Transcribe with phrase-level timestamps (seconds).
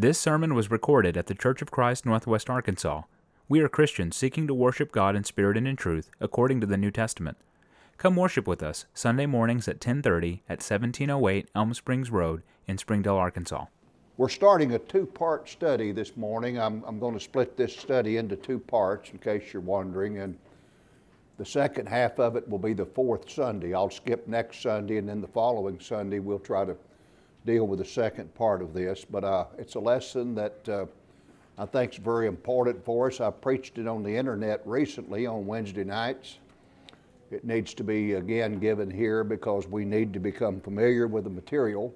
[0.00, 3.02] This sermon was recorded at the Church of Christ, Northwest Arkansas.
[3.48, 6.76] We are Christians seeking to worship God in spirit and in truth, according to the
[6.76, 7.36] New Testament.
[7.96, 13.16] Come worship with us Sunday mornings at 10:30 at 1708 Elm Springs Road in Springdale,
[13.16, 13.64] Arkansas.
[14.16, 16.60] We're starting a two-part study this morning.
[16.60, 20.38] I'm, I'm going to split this study into two parts in case you're wondering, and
[21.38, 23.74] the second half of it will be the fourth Sunday.
[23.74, 26.76] I'll skip next Sunday, and then the following Sunday we'll try to
[27.46, 29.04] deal with the second part of this.
[29.04, 30.86] But uh, it's a lesson that uh,
[31.56, 33.20] I think is very important for us.
[33.20, 36.38] I preached it on the internet recently on Wednesday nights.
[37.30, 41.30] It needs to be again given here because we need to become familiar with the
[41.30, 41.94] material.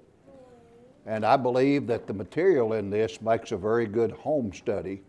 [1.05, 5.01] And I believe that the material in this makes a very good home study.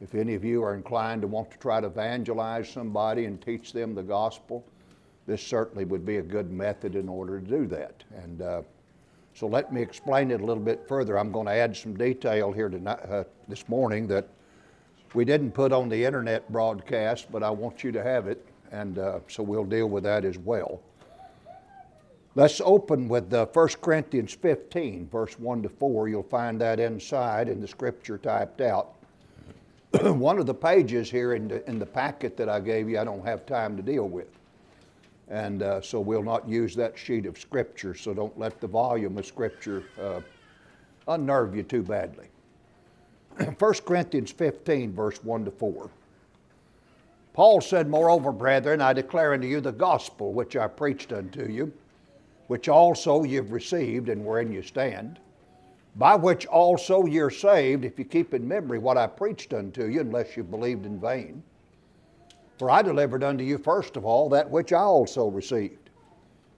[0.00, 3.72] If any of you are inclined to want to try to evangelize somebody and teach
[3.72, 4.64] them the gospel,
[5.26, 8.04] this certainly would be a good method in order to do that.
[8.22, 8.62] And uh,
[9.34, 11.18] so let me explain it a little bit further.
[11.18, 14.28] I'm going to add some detail here tonight, uh, this morning that
[15.12, 18.44] we didn't put on the internet broadcast, but I want you to have it
[18.74, 20.82] and uh, so we'll deal with that as well.
[22.34, 26.08] Let's open with uh, 1 Corinthians 15, verse 1 to 4.
[26.08, 28.94] You'll find that inside in the scripture typed out.
[30.02, 33.04] One of the pages here in the, in the packet that I gave you, I
[33.04, 34.26] don't have time to deal with.
[35.28, 39.16] And uh, so we'll not use that sheet of scripture, so don't let the volume
[39.16, 40.20] of scripture uh,
[41.08, 42.26] unnerve you too badly.
[43.58, 45.90] 1 Corinthians 15, verse 1 to 4.
[47.32, 51.72] Paul said, Moreover, brethren, I declare unto you the gospel which I preached unto you,
[52.46, 55.18] which also you've received and wherein you stand,
[55.96, 60.00] by which also you're saved, if you keep in memory what I preached unto you,
[60.00, 61.42] unless you believed in vain.
[62.58, 65.90] For I delivered unto you first of all that which I also received,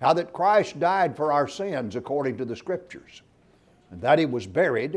[0.00, 3.22] how that Christ died for our sins according to the Scriptures,
[3.90, 4.94] and that he was buried,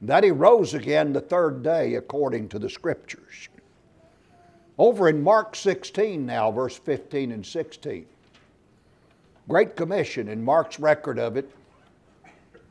[0.00, 3.48] and that he rose again the third day according to the Scriptures
[4.78, 8.06] over in Mark 16 now, verse 15 and 16.
[9.48, 11.50] Great Commission in Mark's record of it.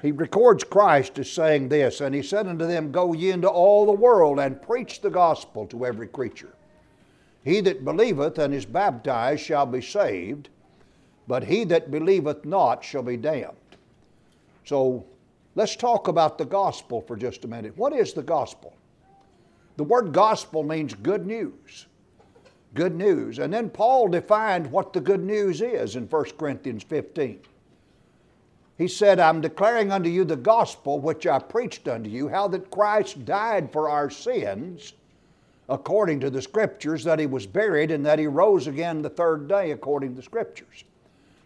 [0.01, 3.85] He records Christ as saying this, and he said unto them, Go ye into all
[3.85, 6.53] the world and preach the gospel to every creature.
[7.45, 10.49] He that believeth and is baptized shall be saved,
[11.27, 13.55] but he that believeth not shall be damned.
[14.65, 15.05] So
[15.55, 17.77] let's talk about the gospel for just a minute.
[17.77, 18.75] What is the gospel?
[19.77, 21.85] The word gospel means good news
[22.75, 23.39] good news.
[23.39, 27.39] And then Paul defined what the good news is in 1 Corinthians 15.
[28.77, 32.69] He said, I'm declaring unto you the gospel which I preached unto you, how that
[32.69, 34.93] Christ died for our sins
[35.69, 39.47] according to the Scriptures, that he was buried, and that he rose again the third
[39.47, 40.83] day according to the Scriptures.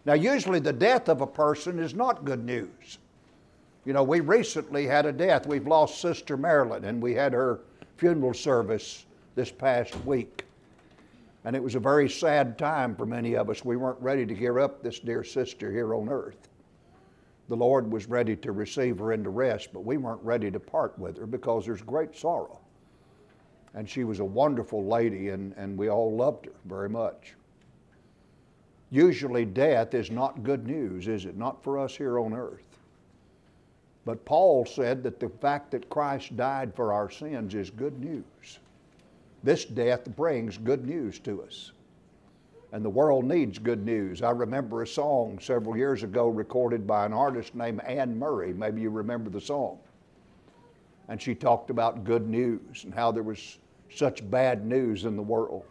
[0.04, 2.98] Now, usually the death of a person is not good news.
[3.84, 5.46] You know, we recently had a death.
[5.46, 7.60] We've lost Sister Marilyn, and we had her
[7.96, 10.44] funeral service this past week.
[11.44, 13.64] And it was a very sad time for many of us.
[13.64, 16.48] We weren't ready to give up this dear sister here on earth.
[17.48, 20.98] The Lord was ready to receive her into rest, but we weren't ready to part
[20.98, 22.58] with her because there's great sorrow.
[23.74, 27.34] And she was a wonderful lady, and, and we all loved her very much.
[28.90, 31.36] Usually, death is not good news, is it?
[31.36, 32.64] Not for us here on earth.
[34.04, 38.58] But Paul said that the fact that Christ died for our sins is good news.
[39.42, 41.72] This death brings good news to us.
[42.72, 44.22] And the world needs good news.
[44.22, 48.52] I remember a song several years ago recorded by an artist named Anne Murray.
[48.52, 49.78] Maybe you remember the song.
[51.10, 53.58] And she talked about good news and how there was
[53.92, 55.64] such bad news in the world.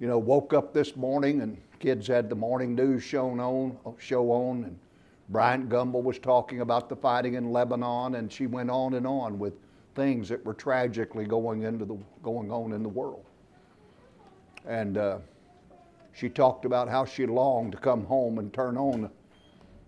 [0.00, 4.32] You know, woke up this morning and kids had the morning news shown on, show
[4.32, 4.78] on, and
[5.28, 9.38] Bryant Gumbel was talking about the fighting in Lebanon, and she went on and on
[9.38, 9.54] with
[9.94, 13.24] things that were tragically going into the going on in the world.
[14.66, 15.18] And uh,
[16.12, 19.08] she talked about how she longed to come home and turn on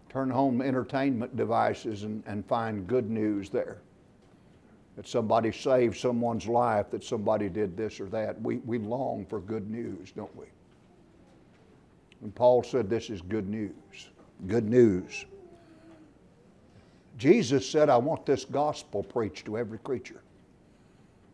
[0.09, 3.79] turn home entertainment devices and, and find good news there.
[4.97, 8.41] That somebody saved someone's life, that somebody did this or that.
[8.41, 10.47] We, we long for good news, don't we?
[12.23, 14.09] And Paul said this is good news.
[14.47, 15.27] Good news.
[17.19, 20.23] Jesus said, I want this gospel preached to every creature.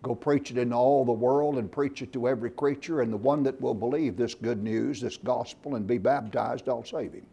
[0.03, 3.17] Go preach it in all the world and preach it to every creature, and the
[3.17, 7.27] one that will believe this good news, this gospel, and be baptized, I'll save him.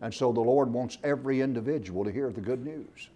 [0.00, 3.08] And so the Lord wants every individual to hear the good news.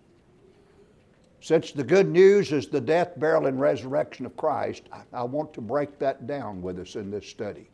[1.43, 5.61] Since the good news is the death, burial, and resurrection of Christ, I, want to
[5.61, 7.69] break that down with us in this study.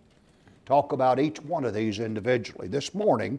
[0.65, 2.67] Talk about each one of these individually.
[2.67, 3.39] This morning,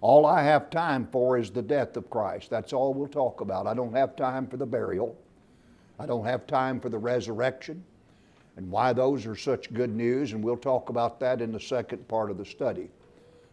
[0.00, 2.48] All I have time for is the death of Christ.
[2.48, 3.66] That's all we'll talk about.
[3.66, 5.14] I don't have time for the burial.
[5.98, 7.84] I don't have time for the resurrection
[8.56, 12.08] and why those are such good news, and we'll talk about that in the second
[12.08, 12.88] part of the study.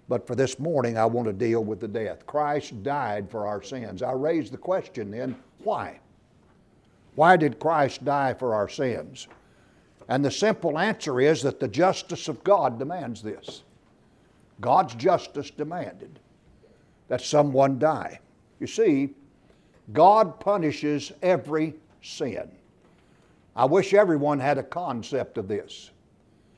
[0.08, 2.26] But for this morning, I want to deal with the death.
[2.26, 4.02] Christ died for our sins.
[4.02, 6.00] I raise the question then why?
[7.16, 9.28] Why did Christ die for our sins?
[10.08, 13.64] And the simple answer is that the justice of God demands this.
[14.62, 16.20] God's justice demanded
[17.08, 18.20] that someone die.
[18.60, 19.10] You see,
[19.94, 22.50] God punishes every sin.
[23.56, 25.92] I wish everyone had a concept of this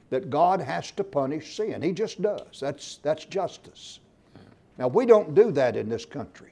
[0.10, 1.82] that God has to punish sin.
[1.82, 2.60] He just does.
[2.60, 4.00] That's, that's justice.
[4.78, 6.52] Now, we don't do that in this country.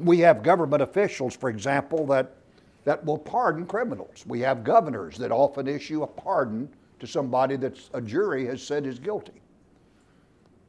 [0.00, 2.36] We have government officials, for example, that,
[2.84, 4.24] that will pardon criminals.
[4.26, 6.70] We have governors that often issue a pardon
[7.00, 9.42] to somebody that a jury has said is guilty,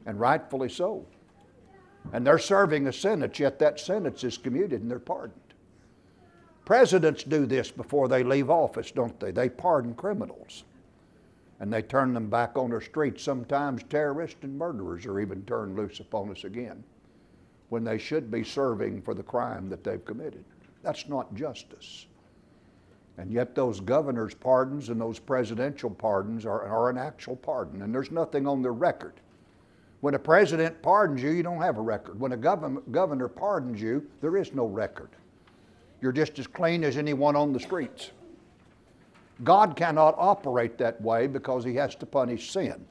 [0.04, 1.06] and rightfully so.
[2.12, 5.40] And they're serving a sentence, yet that sentence is commuted and they're pardoned.
[6.64, 9.30] Presidents do this before they leave office, don't they?
[9.30, 10.64] They pardon criminals
[11.58, 13.22] and they turn them back on the streets.
[13.22, 16.84] Sometimes terrorists and murderers are even turned loose upon us again
[17.68, 20.44] when they should be serving for the crime that they've committed.
[20.82, 22.06] That's not justice.
[23.18, 27.94] And yet, those governor's pardons and those presidential pardons are, are an actual pardon, and
[27.94, 29.14] there's nothing on the record.
[30.00, 32.20] When a president pardons you, you don't have a record.
[32.20, 35.08] When a gov- governor pardons you, there is no record.
[36.02, 38.10] You're just as clean as anyone on the streets.
[39.44, 42.86] God cannot operate that way because He has to punish sin.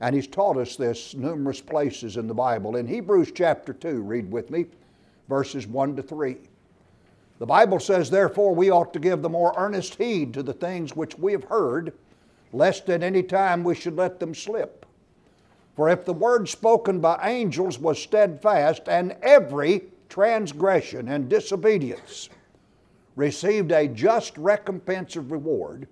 [0.00, 2.76] And He's taught us this numerous places in the Bible.
[2.76, 4.66] In Hebrews chapter 2, read with me,
[5.28, 6.36] verses 1 to 3.
[7.38, 10.96] The Bible says, Therefore, we ought to give the more earnest heed to the things
[10.96, 11.92] which we have heard,
[12.52, 14.86] lest at any time we should let them slip.
[15.76, 22.28] For if the word spoken by angels was steadfast, and every transgression and disobedience
[23.16, 25.88] received a just recompense of reward,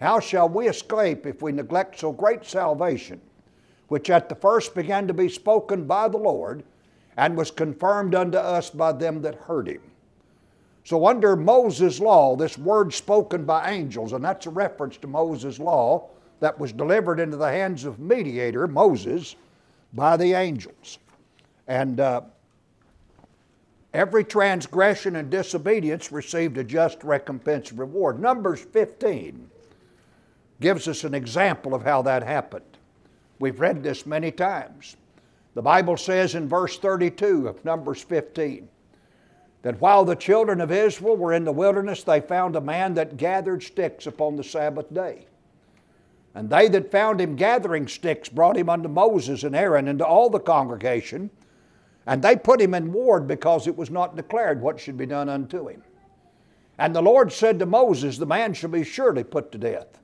[0.00, 3.20] how shall we escape if we neglect so great salvation,
[3.88, 6.64] which at the first began to be spoken by the Lord,
[7.16, 9.82] and was confirmed unto us by them that heard him?
[10.84, 15.58] So, under Moses' law, this word spoken by angels, and that's a reference to Moses'
[15.58, 16.10] law
[16.40, 19.36] that was delivered into the hands of mediator, Moses,
[19.92, 20.98] by the angels.
[21.66, 22.22] And uh,
[23.94, 28.20] Every transgression and disobedience received a just recompense and reward.
[28.20, 29.48] Numbers 15
[30.60, 32.73] gives us an example of how that happened.
[33.38, 34.96] We've read this many times.
[35.54, 38.68] The Bible says in verse 32 of Numbers 15
[39.62, 43.16] that while the children of Israel were in the wilderness, they found a man that
[43.16, 45.26] gathered sticks upon the Sabbath day.
[46.34, 50.06] And they that found him gathering sticks brought him unto Moses and Aaron and to
[50.06, 51.30] all the congregation
[52.06, 55.28] and they put him in ward because it was not declared what should be done
[55.28, 55.82] unto him.
[56.78, 59.98] And the Lord said to Moses, The man shall be surely put to death.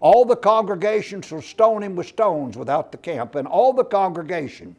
[0.00, 3.34] All the congregation shall stone him with stones without the camp.
[3.34, 4.76] And all the congregation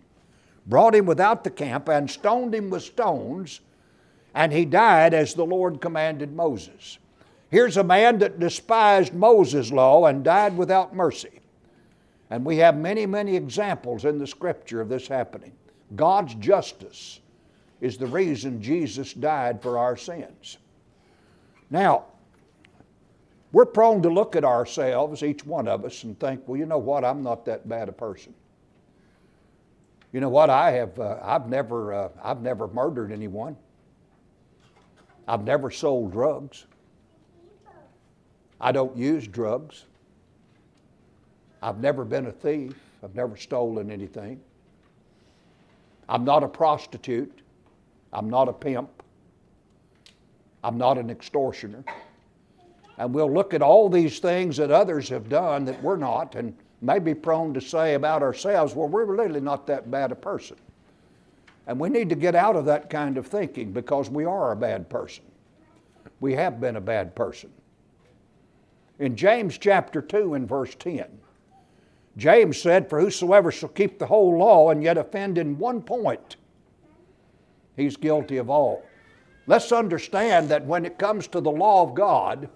[0.68, 3.62] brought him without the camp and stoned him with stones.
[4.36, 7.00] And he died as the Lord commanded Moses.
[7.50, 11.40] Here's a man that despised Moses' law and died without mercy.
[12.30, 15.54] And we have many, many examples in the scripture of this happening.
[15.96, 17.22] God's justice
[17.80, 20.58] is the reason Jesus died for our sins.
[21.70, 22.06] Now,
[23.58, 26.78] we're prone to look at ourselves, each one of us, and think, well, you know
[26.78, 28.32] what, I'm not that bad a person.
[30.14, 33.58] You know what, I have, uh, I've, never, uh, I've never murdered anyone.
[35.28, 36.68] I've never sold drugs.
[38.62, 39.86] I don't use drugs.
[41.64, 42.76] I've never been a thief.
[43.04, 44.40] I've never stolen anything.
[46.08, 47.42] I'm not a prostitute.
[48.14, 49.02] I'm not a pimp.
[50.64, 51.84] I'm not an extortioner.
[52.98, 56.56] And we'll look at all these things that others have done that we're not, and
[56.82, 60.58] may be prone to say about ourselves, well, we're really not that bad a person.
[61.68, 64.56] And we need to get out of that kind of thinking because we are a
[64.56, 65.24] bad person.
[66.20, 67.52] We have been a bad person.
[69.00, 71.06] In James chapter 2 and verse 10,
[72.16, 76.38] James said, For whosoever shall keep the whole law and yet offend in one point,
[77.76, 78.84] he's guilty of all.
[79.46, 82.50] Let's understand that when it comes to the law of God,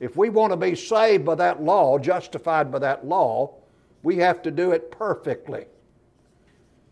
[0.00, 3.54] if we want to be saved by that law, justified by that law,
[4.02, 5.66] we have to do it perfectly.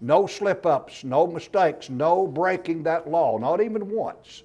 [0.00, 4.42] No slip ups, no mistakes, no breaking that law, not even once.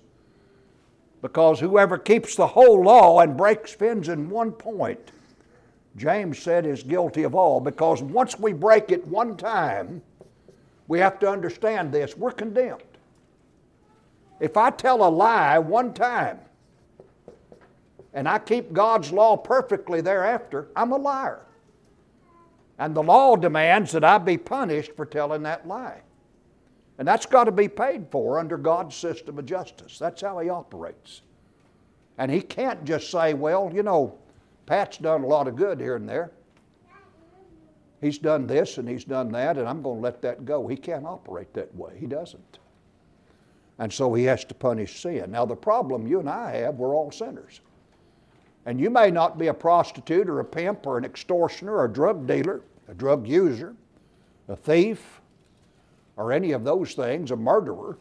[1.22, 5.12] Because whoever keeps the whole law and breaks fins in one point,
[5.98, 10.02] James said is guilty of all because once we break it one time,
[10.92, 12.18] We have to understand this.
[12.18, 12.84] We're condemned.
[14.42, 16.40] If I tell a lie one time
[18.14, 21.42] and I keep God's law perfectly thereafter, I'm a liar.
[22.78, 26.02] And the law demands that I be punished for telling that lie.
[26.98, 29.98] And that's got to be paid for under God's system of justice.
[29.98, 31.22] That's how He operates.
[32.18, 34.18] And He can't just say, well, you know,
[34.66, 36.32] Pat's done a lot of good here and there.
[38.02, 40.68] He's done this and he's done that, and I'm going to let that go.
[40.68, 41.94] He can't operate that way.
[42.00, 42.58] He doesn't.
[43.78, 45.32] And so he has to punish sin.
[45.32, 47.62] Now, the problem you and I have, we're all sinners.
[48.66, 51.92] And you may not be a prostitute or a pimp or an extortioner or a
[51.92, 53.76] drug dealer, a drug user,
[54.48, 55.22] a thief,
[56.16, 57.98] or any of those things, a murderer,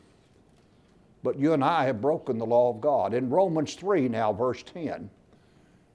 [1.22, 3.14] but you and I have broken the law of God.
[3.14, 5.08] In Romans 3, now, verse 10,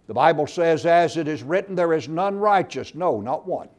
[0.08, 3.70] the Bible says, As it is written, there is none righteous, no, not one.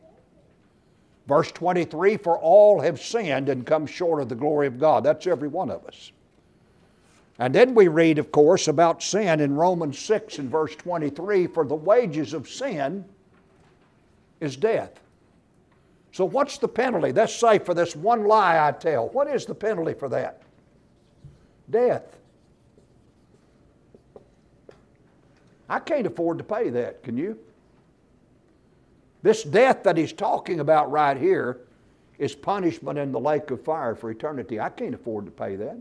[1.26, 5.04] Verse 23 For all have sinned and come short of the glory of God.
[5.04, 6.12] That's every one of us.
[7.38, 11.64] And then we read, of course, about sin in Romans 6 and verse 23 For
[11.64, 13.04] the wages of sin
[14.40, 15.00] is death.
[16.12, 17.12] So, what's the penalty?
[17.12, 20.42] Let's say for this one lie I tell, what is the penalty for that?
[21.68, 22.16] Death.
[25.68, 27.38] I can't afford to pay that, can you?
[29.22, 31.58] This death that he's talking about right here
[32.18, 34.60] is punishment in the lake of fire for eternity.
[34.60, 35.76] I can't afford to pay that.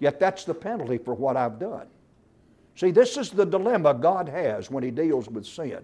[0.00, 1.86] Yet that's the penalty for what I've done.
[2.76, 5.82] See, this is the dilemma God has when he deals with sin.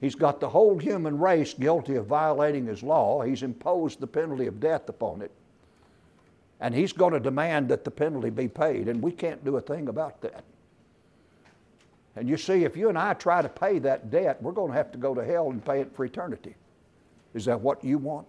[0.00, 3.22] He's got the whole human race guilty of violating his law.
[3.22, 5.30] He's imposed the penalty of death upon it.
[6.60, 9.60] And he's going to demand that the penalty be paid, and we can't do a
[9.60, 10.44] thing about that.
[12.14, 14.76] And you see, if you and I try to pay that debt, we're going to
[14.76, 16.54] have to go to hell and pay it for eternity.
[17.34, 18.26] Is that what you want?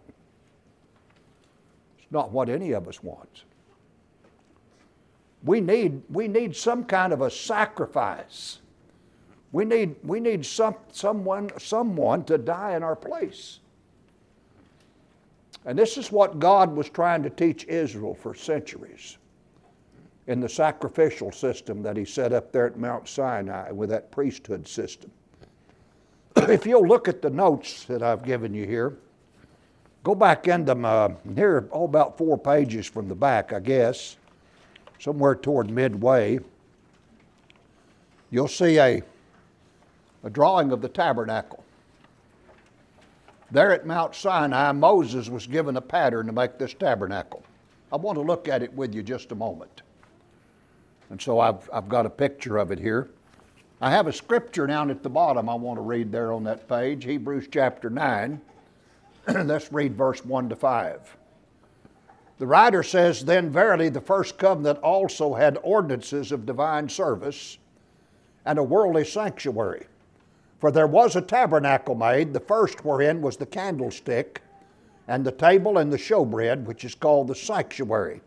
[1.99, 3.43] It's not what any of us wants.
[5.43, 8.59] We need, we need some kind of a sacrifice.
[9.51, 13.59] We need, we need some, someone, someone to die in our place.
[15.65, 19.17] And this is what God was trying to teach Israel for centuries
[20.27, 24.67] in the sacrificial system that he set up there at Mount Sinai with that priesthood
[24.67, 25.11] system.
[26.35, 28.97] if you'll look at the notes that I've given you here,
[30.03, 34.17] go back in them uh, here, all about four pages from the back, I guess,
[35.03, 36.39] somewhere toward midway.
[38.31, 39.03] You'll see a,
[40.23, 41.61] a drawing of the tabernacle.
[43.51, 47.43] There at Mount Sinai, Moses was given a pattern to make this tabernacle.
[47.91, 49.81] I want to look at it with you just a moment.
[51.09, 53.09] And so I've, I've got a picture of it here.
[53.81, 56.69] I have a scripture down at the bottom I want to read there on that
[56.69, 58.39] page, Hebrews chapter 9.
[59.27, 61.17] Let's read verse 1 to 5.
[62.43, 67.57] The writer says, Then verily the first covenant also had ordinances of divine service
[68.43, 69.85] and a worldly sanctuary.
[70.59, 74.41] For there was a tabernacle made, the first wherein was the candlestick,
[75.07, 78.19] and the table and the showbread, which is called the sanctuary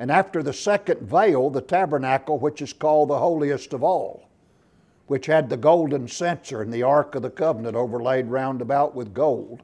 [0.00, 4.28] and after the second veil, the tabernacle, which is called the holiest of all,
[5.06, 9.14] which had the golden censer and the ark of the covenant overlaid round about with
[9.14, 9.62] gold,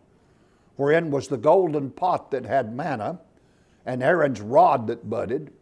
[0.76, 3.18] wherein was the golden pot that had manna,
[3.86, 5.52] and Aaron's rod that budded,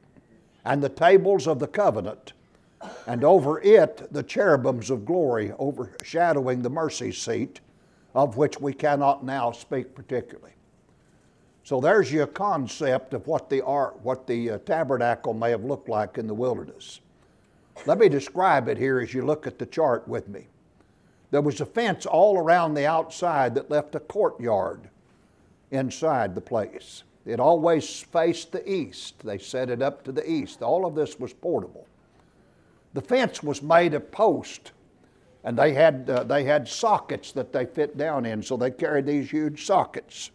[0.64, 2.32] and the tables of the covenant,
[3.06, 7.60] and over it the cherubims of glory overshadowing the mercy seat,
[8.14, 10.52] of which we cannot now speak particularly.
[11.62, 15.88] So there's your concept of what the art, what the uh, tabernacle may have looked
[15.88, 17.00] like in the wilderness.
[17.86, 20.48] Let me describe it here as you look at the chart with me.
[21.30, 24.88] There was a fence all around the outside that left a courtyard
[25.70, 27.04] inside the place.
[27.26, 29.20] It always faced the east.
[29.20, 30.62] They set it up to the east.
[30.62, 31.86] All of this was portable.
[32.94, 34.72] The fence was made of post,
[35.44, 39.06] and they had, uh, they had sockets that they fit down in, so they carried
[39.06, 40.30] these huge sockets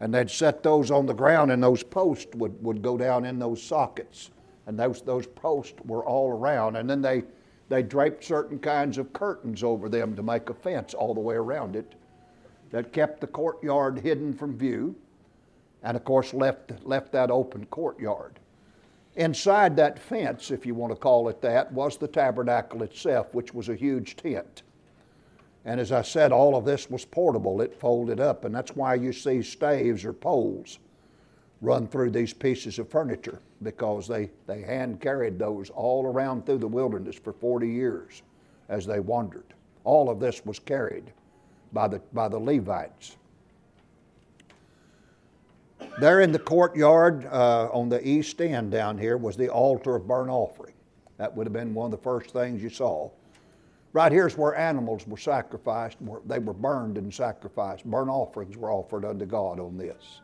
[0.00, 3.38] and they'd set those on the ground, and those posts would, would go down in
[3.38, 4.30] those sockets.
[4.66, 6.76] And those, those posts were all around.
[6.76, 7.22] And then they,
[7.68, 11.36] they draped certain kinds of curtains over them to make a fence all the way
[11.36, 11.94] around it
[12.70, 14.94] that kept the courtyard hidden from view,
[15.86, 18.40] and of course left, left that open courtyard.
[19.14, 23.54] Inside that fence, if you want to call it that, was the tabernacle itself, which
[23.54, 24.64] was a huge tent.
[25.64, 28.96] And as I said, all of this was portable, it folded up, and that's why
[28.96, 30.80] you see staves or poles
[31.62, 36.58] run through these pieces of furniture because they, they hand carried those all around through
[36.58, 38.22] the wilderness for 40 years
[38.68, 39.54] as they wandered.
[39.84, 41.12] All of this was carried
[41.72, 43.16] by the, by the Levites.
[45.98, 50.06] There in the courtyard uh, on the east end down here was the altar of
[50.06, 50.74] burnt offering.
[51.16, 53.10] That would have been one of the first things you saw.
[53.94, 55.96] Right here is where animals were sacrificed.
[56.26, 57.86] They were burned and sacrificed.
[57.86, 60.20] Burnt offerings were offered unto God on this.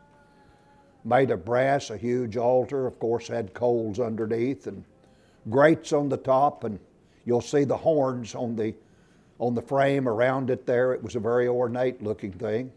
[1.05, 4.83] Made of brass, a huge altar, of course, had coals underneath and
[5.49, 6.79] grates on the top, and
[7.25, 8.75] you'll see the horns on the,
[9.39, 10.93] on the frame around it there.
[10.93, 12.71] It was a very ornate looking thing.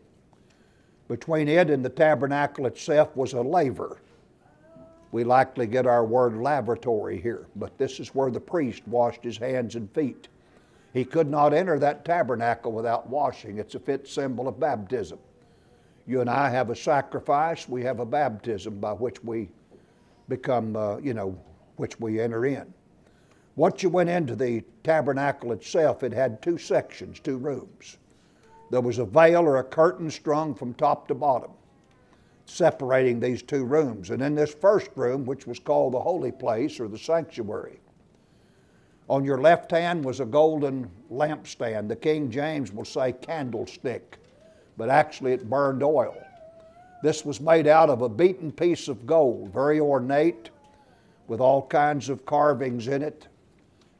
[1.08, 3.98] Between it and the tabernacle itself was a laver.
[5.12, 9.38] We likely get our word laboratory here, but this is where the priest washed his
[9.38, 10.28] hands and feet.
[10.92, 13.58] He could not enter that tabernacle without washing.
[13.58, 15.18] It's a fit symbol of baptism.
[16.06, 19.48] You and I have a sacrifice, we have a baptism by which we
[20.28, 21.38] become, uh, you know,
[21.76, 22.72] which we enter in.
[23.56, 27.96] Once you went into the tabernacle itself, it had two sections, two rooms.
[28.70, 31.52] There was a veil or a curtain strung from top to bottom,
[32.46, 34.10] separating these two rooms.
[34.10, 37.78] And in this first room, which was called the holy place or the sanctuary,
[39.08, 41.88] on your left hand was a golden lampstand.
[41.88, 44.18] The King James will say candlestick,
[44.76, 46.16] but actually it burned oil.
[47.02, 50.50] This was made out of a beaten piece of gold, very ornate,
[51.28, 53.28] with all kinds of carvings in it.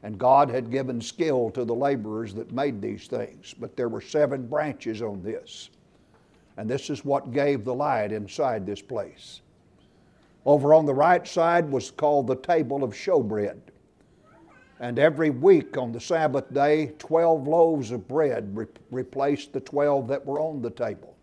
[0.03, 3.55] And God had given skill to the laborers that made these things.
[3.59, 5.69] But there were seven branches on this.
[6.57, 9.41] And this is what gave the light inside this place.
[10.45, 13.59] Over on the right side was called the table of showbread.
[14.79, 20.07] And every week on the Sabbath day, 12 loaves of bread re- replaced the 12
[20.07, 21.15] that were on the table.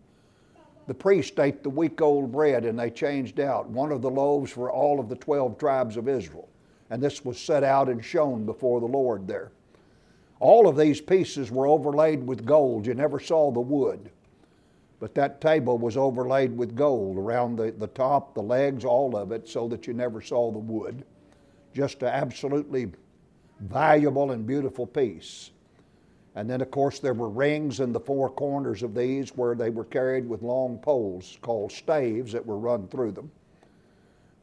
[0.87, 4.51] The priest ate the week old bread and they changed out one of the loaves
[4.51, 6.49] for all of the 12 tribes of Israel
[6.89, 9.51] and this was set out and shown before the Lord there.
[10.39, 12.85] All of these pieces were overlaid with gold.
[12.85, 14.11] You never saw the wood.
[14.99, 19.31] But that table was overlaid with gold around the, the top, the legs, all of
[19.31, 21.03] it, so that you never saw the wood.
[21.73, 22.91] Just an absolutely
[23.59, 25.51] valuable and beautiful piece.
[26.35, 29.69] And then, of course, there were rings in the four corners of these where they
[29.69, 33.31] were carried with long poles called staves that were run through them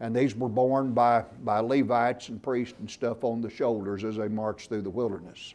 [0.03, 4.17] and these were borne by, by Levites and priests and stuff on the shoulders as
[4.17, 5.55] they marched through the wilderness.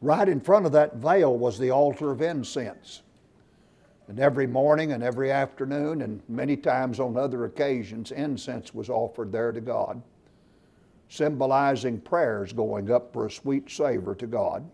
[0.00, 3.02] Right in front of that veil was the altar of incense.
[4.06, 9.32] And every morning and every afternoon, and many times on other occasions, incense was offered
[9.32, 10.00] there to God,
[11.08, 14.64] symbolizing prayers going up for a sweet savor to God.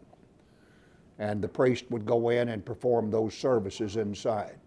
[1.19, 4.59] And the priest would go in and perform those services inside.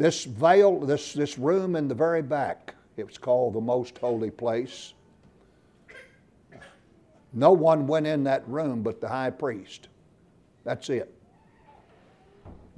[0.00, 4.30] This veil, this, this room in the very back, it was called the most holy
[4.30, 4.94] place.
[7.34, 9.88] No one went in that room but the high priest.
[10.64, 11.12] That's it.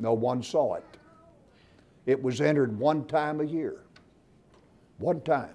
[0.00, 0.84] No one saw it.
[2.06, 3.84] It was entered one time a year.
[4.98, 5.54] One time.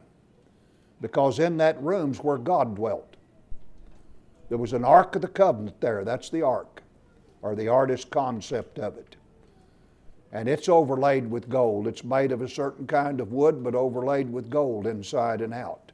[1.02, 3.18] Because in that room's where God dwelt.
[4.48, 6.06] There was an Ark of the Covenant there.
[6.06, 6.82] That's the Ark,
[7.42, 9.17] or the artist concept of it
[10.32, 11.88] and it's overlaid with gold.
[11.88, 15.92] It's made of a certain kind of wood, but overlaid with gold inside and out.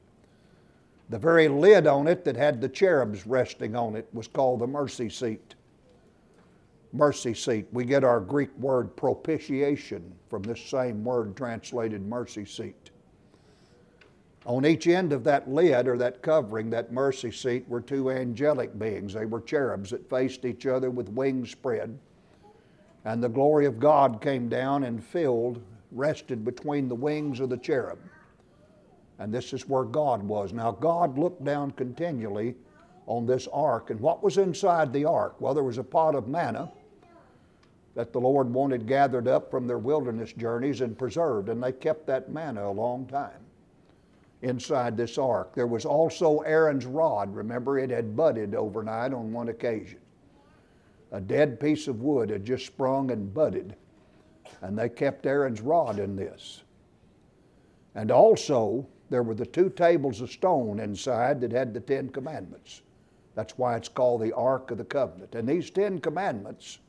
[1.10, 4.68] The very lid on it that had the cherubs resting on it was called the
[4.68, 5.56] mercy seat.
[6.94, 7.68] Mercy seat.
[7.72, 12.90] We get our Greek word propitiation from this same word translated mercy seat.
[14.46, 18.78] On each end of that lid or that covering, that mercy seat, were two angelic
[18.78, 19.14] beings.
[19.14, 21.98] They were cherubs that faced each other with wings spread
[23.06, 25.62] and the glory of God came down and filled,
[25.92, 28.00] rested between the wings of the cherub.
[29.20, 30.54] And this is where God was.
[30.54, 32.56] Now, God looked down continually
[33.06, 33.90] on this ark.
[33.90, 35.36] And what was inside the ark?
[35.40, 36.72] Well, there was a pot of manna
[37.96, 41.50] that the Lord wanted gathered up from their wilderness journeys and preserved.
[41.50, 43.32] And they kept that manna a long time
[44.42, 45.54] inside this ark.
[45.54, 47.34] There was also Aaron's rod.
[47.36, 50.00] Remember, it had budded overnight on one occasion
[51.14, 53.76] a dead piece of wood had just sprung and budded,
[54.62, 56.64] and they kept Aaron's rod in this.
[57.96, 62.82] And also, there were the two tables of stone inside that had the Ten Commandments.
[63.36, 65.36] That's why it's called the Ark of the Covenant.
[65.36, 66.80] And these Ten Commandments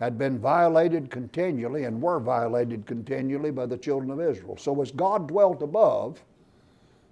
[0.00, 4.56] had been violated continually and were violated continually by the children of Israel.
[4.56, 6.22] So as God dwelt above,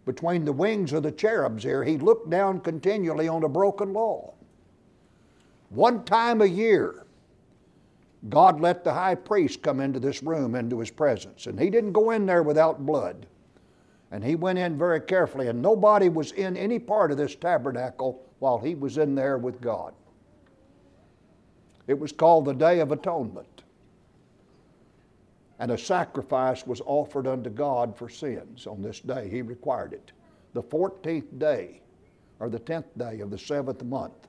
[0.05, 4.35] between the wings of the cherubs here, he looked down continually on a broken law.
[5.71, 7.05] One time a year,
[8.29, 11.47] God let the high priest come into this room, into his presence.
[11.47, 13.27] And he didn't go in there without blood.
[14.11, 18.23] And he went in very carefully, and nobody was in any part of this tabernacle
[18.39, 19.95] while he was in there with God.
[21.87, 23.63] It was called the Day of Atonement.
[25.59, 29.29] and a sacrifice was offered unto God for sins on this day.
[29.31, 30.13] He required it.
[30.53, 31.81] The 14th day,
[32.41, 34.26] or the 10th day of the seventh month,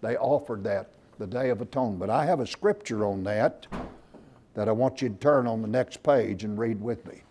[0.00, 2.10] they offered that, the Day of Atonement.
[2.10, 3.66] I have a scripture on that
[4.54, 7.22] that I want you to turn on the next page and read with me.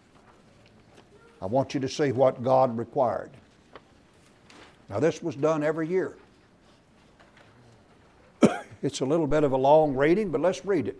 [1.41, 3.32] I want you to see what God required.
[4.89, 6.15] Now, this was done every year.
[8.82, 10.99] it's a little bit of a long reading, but let's read it.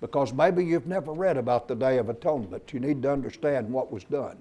[0.00, 2.72] Because maybe you've never read about the Day of Atonement.
[2.72, 4.38] You need to understand what was done.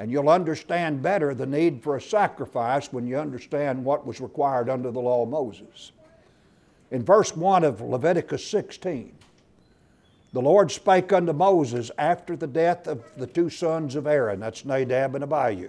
[0.00, 4.70] And you'll understand better the need for a sacrifice when you understand what was required
[4.70, 5.92] under the law of Moses.
[6.90, 9.12] In verse 1 of Leviticus 16,
[10.32, 14.64] the Lord spake unto Moses after the death of the two sons of Aaron, that's
[14.64, 15.68] Nadab and Abihu,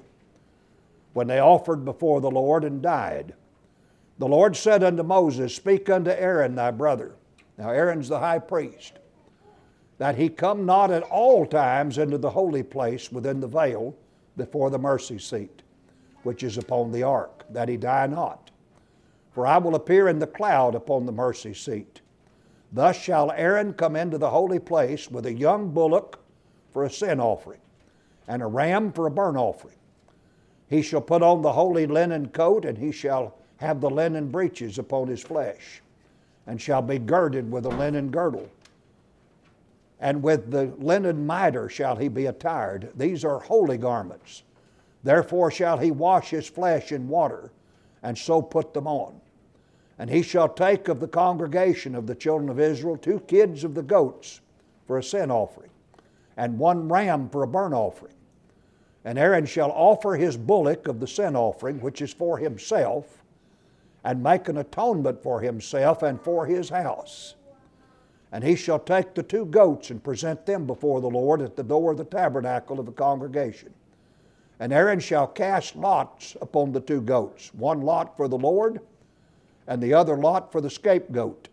[1.12, 3.34] when they offered before the Lord and died.
[4.18, 7.16] The Lord said unto Moses, Speak unto Aaron thy brother.
[7.58, 8.94] Now, Aaron's the high priest,
[9.98, 13.94] that he come not at all times into the holy place within the veil
[14.38, 15.62] before the mercy seat,
[16.24, 18.52] which is upon the ark, that he die not.
[19.32, 22.02] For I will appear in the cloud upon the mercy seat
[22.72, 26.20] Thus shall Aaron come into the holy place with a young bullock
[26.72, 27.60] for a sin offering,
[28.28, 29.76] and a ram for a burnt offering.
[30.70, 34.80] He shall put on the holy linen coat, and he shall have the linen breeches
[34.80, 35.82] upon his flesh,
[36.48, 38.50] and shall be girded with a linen girdle.
[40.02, 42.90] And with the linen mitre shall he be attired.
[42.96, 44.42] These are holy garments.
[45.04, 47.52] Therefore shall he wash his flesh in water,
[48.04, 49.22] and so put them on.
[50.00, 53.76] And he shall take of the congregation of the children of Israel two kids of
[53.76, 54.42] the goats
[54.88, 55.70] for a sin offering,
[56.36, 58.16] and one ram for a burnt offering.
[59.06, 63.24] And Aaron shall offer his bullock of the sin offering, which is for himself,
[64.04, 67.36] and make an atonement for himself and for his house.
[68.32, 71.64] And he shall take the two goats and present them before the Lord at the
[71.64, 73.74] door of the tabernacle of the congregation.
[74.60, 78.80] And Aaron shall cast lots upon the two goats, one lot for the Lord
[79.68, 81.48] and the other lot for the scapegoat.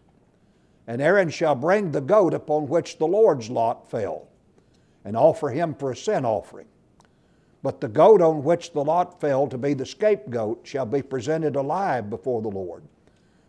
[0.87, 4.27] And Aaron shall bring the goat upon which the Lord's lot fell,
[5.05, 6.67] and offer him for a sin offering.
[7.63, 11.57] But the goat on which the lot fell to be the scapegoat shall be presented
[11.57, 12.83] alive before the Lord,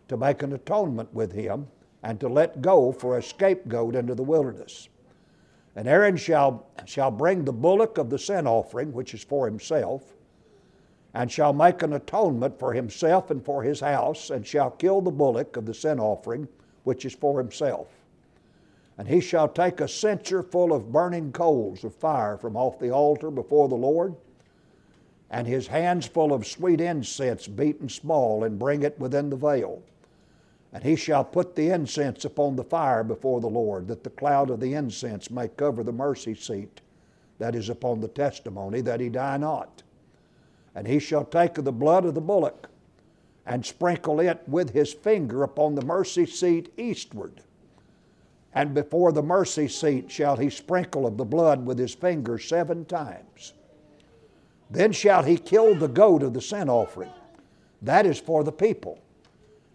[0.08, 1.66] to make an atonement with him,
[2.02, 4.88] and to let go for a scapegoat into the wilderness.
[5.76, 10.02] And Aaron shall, shall bring the bullock of the sin offering, which is for himself,
[11.14, 15.10] and shall make an atonement for himself and for his house, and shall kill the
[15.10, 16.48] bullock of the sin offering,
[16.84, 17.88] which is for himself.
[18.98, 22.90] And he shall take a censer full of burning coals of fire from off the
[22.90, 24.14] altar before the Lord,
[25.30, 29.82] and his hands full of sweet incense beaten small, and bring it within the veil.
[30.72, 34.50] And he shall put the incense upon the fire before the Lord, that the cloud
[34.50, 36.80] of the incense may cover the mercy seat
[37.38, 39.82] that is upon the testimony, that he die not.
[40.74, 42.68] And he shall take of the blood of the bullock
[43.46, 47.42] and sprinkle it with his finger upon the mercy seat eastward.
[48.52, 52.84] And before the mercy seat shall he sprinkle of the blood with his finger seven
[52.84, 53.54] times.
[54.70, 57.10] Then shall he kill the goat of the sin offering.
[57.82, 59.00] That is for the people.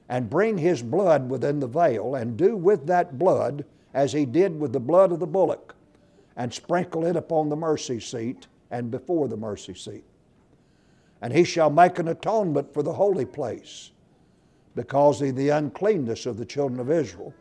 [0.07, 4.59] And bring his blood within the veil, and do with that blood as he did
[4.59, 5.75] with the blood of the bullock,
[6.35, 10.03] and sprinkle it upon the mercy seat and before the mercy seat
[11.25, 13.91] and he shall make an atonement for the holy place
[14.75, 17.33] because of the uncleanness of the children of Israel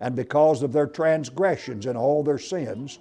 [0.00, 2.98] and because of their transgressions and all their sins.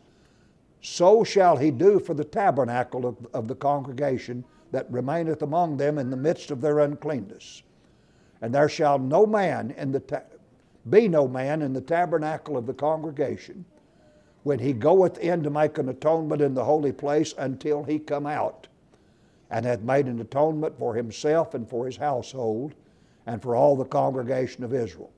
[0.81, 5.97] So shall he do for the tabernacle of, of the congregation that remaineth among them
[5.97, 7.63] in the midst of their uncleanness.
[8.41, 10.21] And there shall no man in the ta-
[10.89, 13.65] be no man in the tabernacle of the congregation
[14.43, 18.27] when he goeth in to make an atonement in the holy place until he come
[18.27, 18.67] out
[19.49, 22.75] and hath made an atonement for himself and for his household
[23.25, 25.11] and for all the congregation of Israel.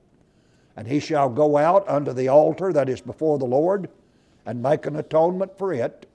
[0.76, 3.90] And he shall go out unto the altar that is before the Lord
[4.46, 6.06] and make an atonement for it,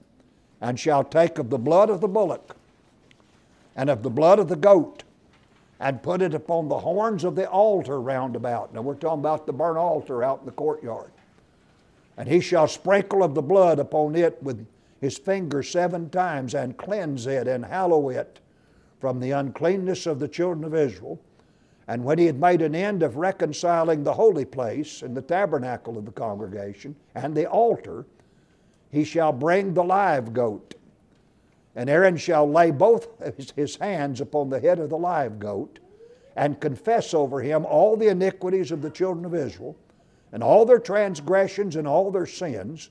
[0.60, 2.56] and shall take of the blood of the bullock
[3.76, 5.03] and of the blood of the goat
[5.84, 8.72] and put it upon the horns of the altar round about.
[8.72, 11.10] Now we're talking about the burnt altar out in the courtyard.
[12.16, 14.66] And he shall sprinkle of the blood upon it with
[15.02, 18.40] his finger seven times and cleanse it and hallow it
[18.98, 21.20] from the uncleanness of the children of Israel.
[21.86, 25.98] And when he had made an end of reconciling the holy place and the tabernacle
[25.98, 28.06] of the congregation and the altar,
[28.90, 30.76] he shall bring the live goat.
[31.76, 33.08] And Aaron shall lay both
[33.56, 35.80] his hands upon the head of the live goat
[36.36, 39.76] and confess over him all the iniquities of the children of Israel
[40.32, 42.90] and all their transgressions and all their sins,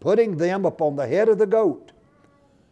[0.00, 1.92] putting them upon the head of the goat.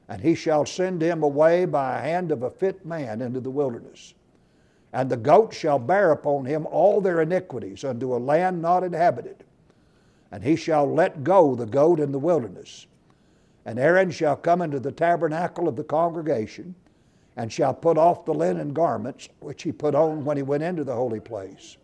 [0.09, 3.51] And he shall send him away by a hand of a fit man into the
[3.51, 4.15] wilderness.
[4.93, 9.45] And the goat shall bear upon him all their iniquities unto a land not inhabited.
[10.31, 12.87] And he shall let go the goat in the wilderness.
[13.65, 16.75] And Aaron shall come into the tabernacle of the congregation,
[17.37, 20.85] and shall put off the linen garments which he put on when he went into
[20.85, 21.77] the holy place,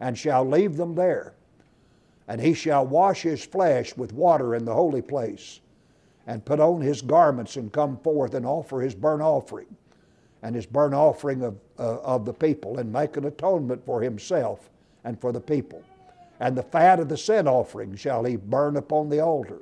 [0.00, 1.34] and shall leave them there.
[2.28, 5.60] And he shall wash his flesh with water in the holy place,
[6.26, 9.76] and put on his garments, and come forth and offer his burnt offering,
[10.42, 14.70] and his burnt offering of, uh, of the people, and make an atonement for himself
[15.04, 15.82] and for the people.
[16.40, 19.60] And the fat of the sin offering shall he burn upon the altar.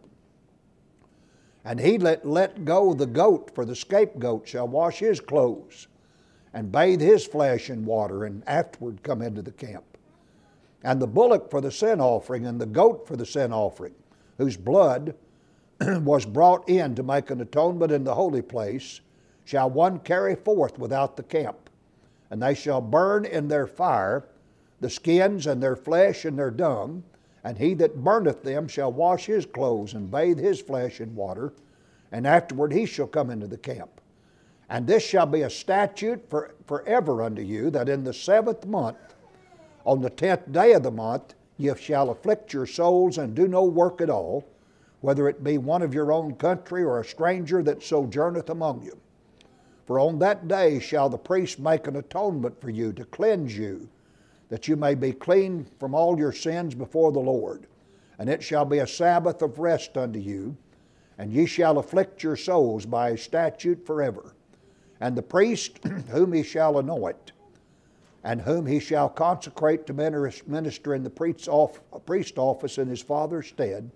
[1.64, 5.87] And he let, let go the goat, for the scapegoat shall wash his clothes,
[6.53, 9.85] and bathe his flesh in water, and afterward come into the camp
[10.85, 13.94] and the bullock for the sin offering, and the goat for the sin offering,
[14.38, 15.14] whose blood
[15.81, 19.01] was brought in to make an atonement in the holy place,
[19.44, 21.70] shall one carry forth without the camp.
[22.31, 24.25] And they shall burn in their fire
[24.81, 27.05] the skins and their flesh and their dung,
[27.44, 31.52] and he that burneth them shall wash his clothes and bathe his flesh in water,
[32.12, 34.00] and afterward he shall come into the camp.
[34.68, 38.96] And this shall be a statute for, forever unto you, that in the seventh month
[39.85, 43.64] on the tenth day of the month, ye shall afflict your souls and do no
[43.64, 44.44] work at all,
[45.00, 48.96] whether it be one of your own country or a stranger that sojourneth among you.
[49.87, 53.88] For on that day shall the priest make an atonement for you to cleanse you,
[54.52, 57.66] that you may be clean from all your sins before the Lord.
[58.18, 60.54] And it shall be a Sabbath of rest unto you,
[61.16, 64.34] and ye shall afflict your souls by a statute forever.
[65.00, 65.78] And the priest
[66.10, 67.32] whom he shall anoint,
[68.24, 71.48] and whom he shall consecrate to minister in the priest's
[72.04, 73.90] priest office in his father's stead,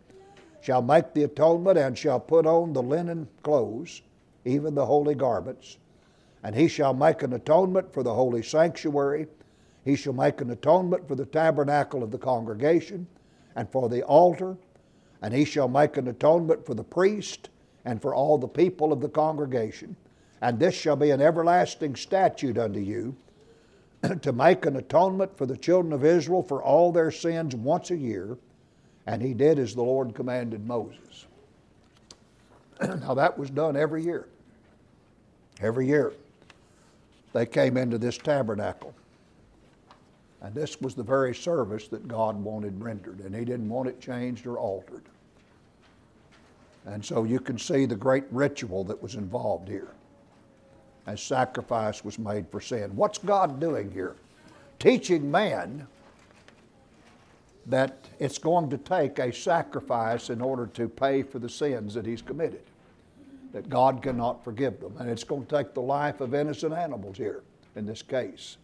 [0.62, 4.00] shall make the atonement and shall put on the linen clothes,
[4.46, 5.76] even the holy garments.
[6.42, 9.26] And he shall make an atonement for the holy sanctuary.
[9.86, 13.06] He shall make an atonement for the tabernacle of the congregation
[13.54, 14.56] and for the altar.
[15.22, 17.50] And he shall make an atonement for the priest
[17.84, 19.94] and for all the people of the congregation.
[20.42, 23.16] And this shall be an everlasting statute unto you
[24.22, 27.96] to make an atonement for the children of Israel for all their sins once a
[27.96, 28.36] year,
[29.06, 31.26] and he did as the Lord commanded Moses.
[32.80, 34.26] now that was done every year.
[35.60, 36.12] Every year
[37.32, 38.92] they came into this tabernacle.
[40.46, 44.00] And this was the very service that God wanted rendered, and He didn't want it
[44.00, 45.02] changed or altered.
[46.84, 49.90] And so you can see the great ritual that was involved here
[51.08, 52.94] as sacrifice was made for sin.
[52.94, 54.14] What's God doing here?
[54.78, 55.88] Teaching man
[57.66, 62.06] that it's going to take a sacrifice in order to pay for the sins that
[62.06, 62.62] he's committed,
[63.52, 64.94] that God cannot forgive them.
[65.00, 67.42] And it's going to take the life of innocent animals here
[67.74, 68.58] in this case.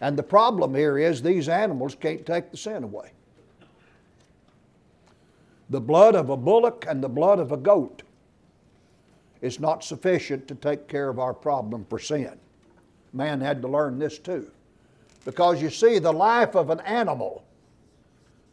[0.00, 3.10] And the problem here is these animals can't take the sin away.
[5.70, 8.02] The blood of a bullock and the blood of a goat
[9.40, 12.38] is not sufficient to take care of our problem for sin.
[13.12, 14.50] Man had to learn this too.
[15.24, 17.44] Because you see, the life of an animal,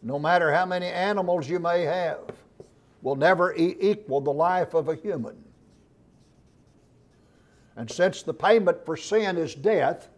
[0.02, 2.20] no matter how many animals you may have,
[3.02, 5.36] will never e- equal the life of a human.
[7.78, 10.10] And since the payment for sin is death,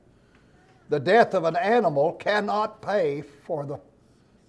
[0.89, 3.79] the death of an animal cannot pay for the,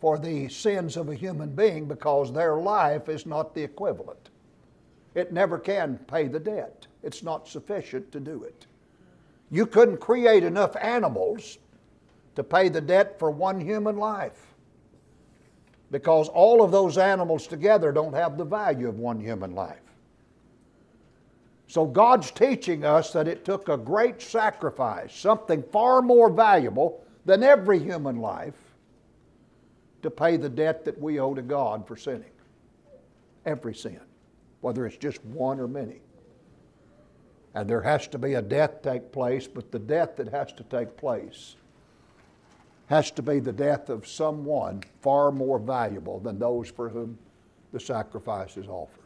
[0.01, 4.31] for the sins of a human being because their life is not the equivalent.
[5.15, 6.87] It never can pay the debt.
[7.03, 8.67] It's not sufficient to do it.
[9.51, 11.59] You couldn't create enough animals
[12.37, 14.55] to pay the debt for one human life
[15.91, 19.88] because all of those animals together don't have the value of one human life.
[21.69, 27.43] So God's teaching us that it took a great sacrifice, something far more valuable than
[27.43, 28.55] every human life,
[30.03, 32.31] to pay the debt that we owe to God for sinning.
[33.45, 34.01] Every sin
[34.61, 36.01] whether it's just one or many.
[37.55, 40.65] And there has to be a death take place, but the death that has to
[40.65, 41.57] take place
[42.87, 47.19] has to be the death of someone far more valuable than those for whom
[47.73, 48.98] the sacrifice is offered.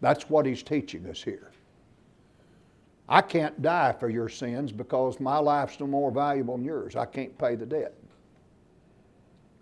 [0.00, 1.50] That's what he's teaching us here.
[3.08, 6.96] I can't die for your sins because my life's no more valuable than yours.
[6.96, 7.94] I can't pay the debt.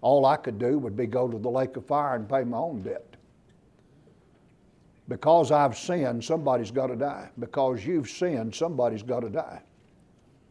[0.00, 2.58] All I could do would be go to the lake of fire and pay my
[2.58, 3.16] own debt.
[5.08, 7.28] Because I've sinned, somebody's got to die.
[7.38, 9.62] Because you've sinned, somebody's got to die.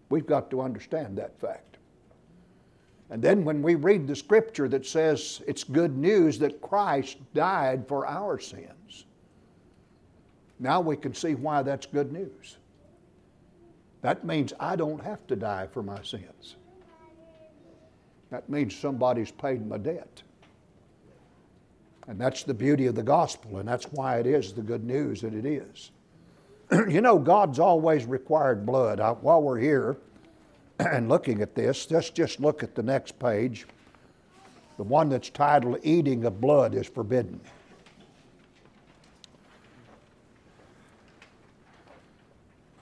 [0.10, 1.78] We've got to understand that fact.
[3.10, 7.88] And then when we read the scripture that says it's good news that Christ died
[7.88, 9.06] for our sins,
[10.64, 12.58] now we can see why that's good news.
[14.02, 16.56] That means I don't have to die for my sins.
[18.32, 20.24] That means somebody's paid my debt.
[22.08, 25.22] And that's the beauty of the gospel, and that's why it is the good news
[25.22, 25.92] that it is.
[26.72, 29.00] you know, God's always required blood.
[29.00, 29.98] I, while we're here
[30.80, 33.68] and looking at this, let's just look at the next page.
[34.78, 37.40] The one that's titled Eating of Blood is Forbidden.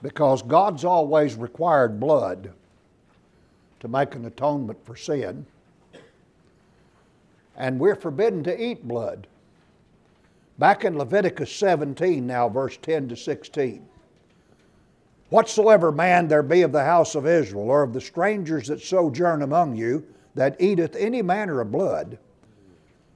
[0.02, 2.52] Because God's always required blood
[3.80, 5.46] to make an atonement for sin
[7.56, 9.26] and we're forbidden to eat blood.
[10.58, 13.86] Back in Leviticus 17, now, verse 10 to 16.
[15.28, 19.42] Whatsoever man there be of the house of Israel, or of the strangers that sojourn
[19.42, 22.18] among you, that eateth any manner of blood,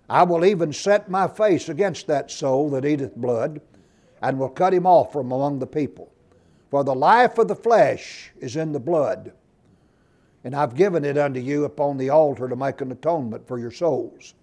[0.08, 3.60] I will even set my face against that soul that eateth blood,
[4.22, 6.10] and will cut him off from among the people.
[6.70, 9.32] For the life of the flesh is in the blood
[10.46, 13.72] and I've given it unto you upon the altar to make an atonement for your
[13.72, 14.34] souls.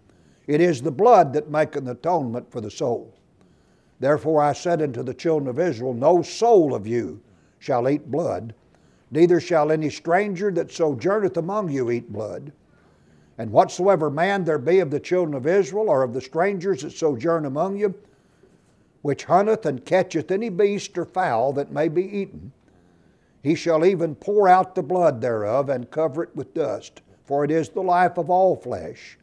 [0.47, 3.13] It is the blood that maketh an atonement for the soul.
[4.01, 7.21] Therefore I said unto the children of Israel, No soul of you
[7.59, 8.53] shall eat blood,
[9.11, 12.51] neither shall any stranger that sojourneth among you eat blood.
[13.37, 16.91] And whatsoever man there be of the children of Israel, or of the strangers that
[16.91, 17.95] sojourn among you,
[19.03, 22.51] which hunteth and catcheth any beast or fowl that may be eaten,
[23.43, 27.51] he shall even pour out the blood thereof and cover it with dust, for it
[27.51, 29.17] is the life of all flesh.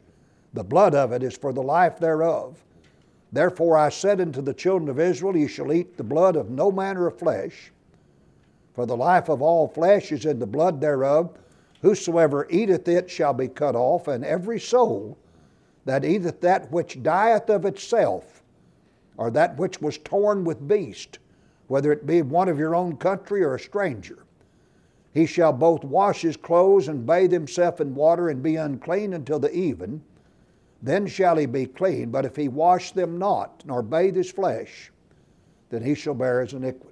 [0.53, 2.63] The blood of it is for the life thereof.
[3.31, 6.71] Therefore I said unto the children of Israel, Ye shall eat the blood of no
[6.71, 7.71] manner of flesh,
[8.75, 11.35] for the life of all flesh is in the blood thereof.
[11.81, 15.17] Whosoever eateth it shall be cut off, and every soul
[15.85, 18.40] that eateth that which dieth of itself,
[19.17, 21.19] or that which was torn with beast,
[21.67, 24.25] whether it be one of your own country or a stranger.
[25.13, 29.39] He shall both wash his clothes and bathe himself in water and be unclean until
[29.39, 30.01] the even.
[30.81, 32.11] Then shall he be clean.
[32.11, 34.91] But if he wash them not, nor bathe his flesh,
[35.69, 36.91] then he shall bear his iniquity.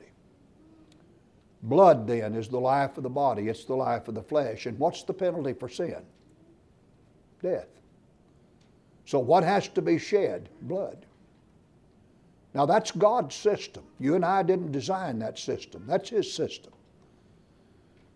[1.64, 4.66] Blood, then, is the life of the body, it's the life of the flesh.
[4.66, 6.02] And what's the penalty for sin?
[7.42, 7.68] Death.
[9.06, 10.50] So, what has to be shed?
[10.62, 11.06] Blood.
[12.54, 13.84] Now, that's God's system.
[14.00, 16.74] You and I didn't design that system, that's His system.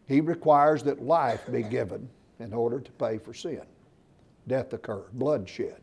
[0.08, 3.62] He requires that life be given in order to pay for sin.
[4.48, 5.80] Death occurred, bloodshed.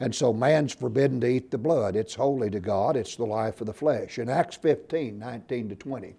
[0.00, 1.96] And so man's forbidden to eat the blood.
[1.96, 4.18] It's holy to God, it's the life of the flesh.
[4.18, 6.14] In Acts 15 19 to 20,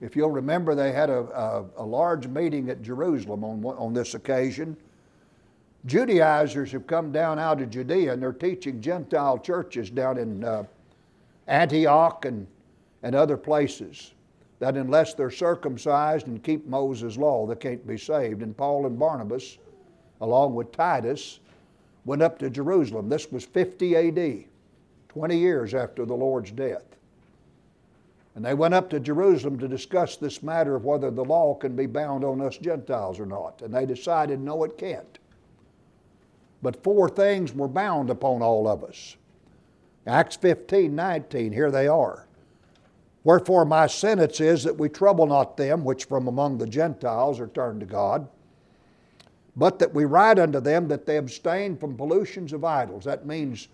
[0.00, 4.14] if you'll remember, they had a, a, a large meeting at Jerusalem on, on this
[4.14, 4.76] occasion
[5.86, 10.64] Judaizers have come down out of Judea and they're teaching Gentile churches down in uh,
[11.46, 12.46] Antioch and,
[13.02, 14.12] and other places
[14.60, 18.40] that unless they're circumcised and keep Moses' law, they can't be saved.
[18.40, 19.58] And Paul and Barnabas,
[20.22, 21.40] along with Titus,
[22.06, 23.08] went up to Jerusalem.
[23.08, 24.44] This was 50 AD,
[25.08, 26.84] 20 years after the Lord's death.
[28.36, 31.76] And they went up to Jerusalem to discuss this matter of whether the law can
[31.76, 33.60] be bound on us Gentiles or not.
[33.62, 35.18] And they decided, no, it can't.
[36.64, 39.16] But four things were bound upon all of us.
[40.06, 42.26] Acts 15, 19, here they are.
[43.22, 47.48] Wherefore my sentence is that we trouble not them which from among the Gentiles are
[47.48, 48.26] turned to God,
[49.54, 53.04] but that we write unto them that they abstain from pollutions of idols.
[53.04, 53.68] That means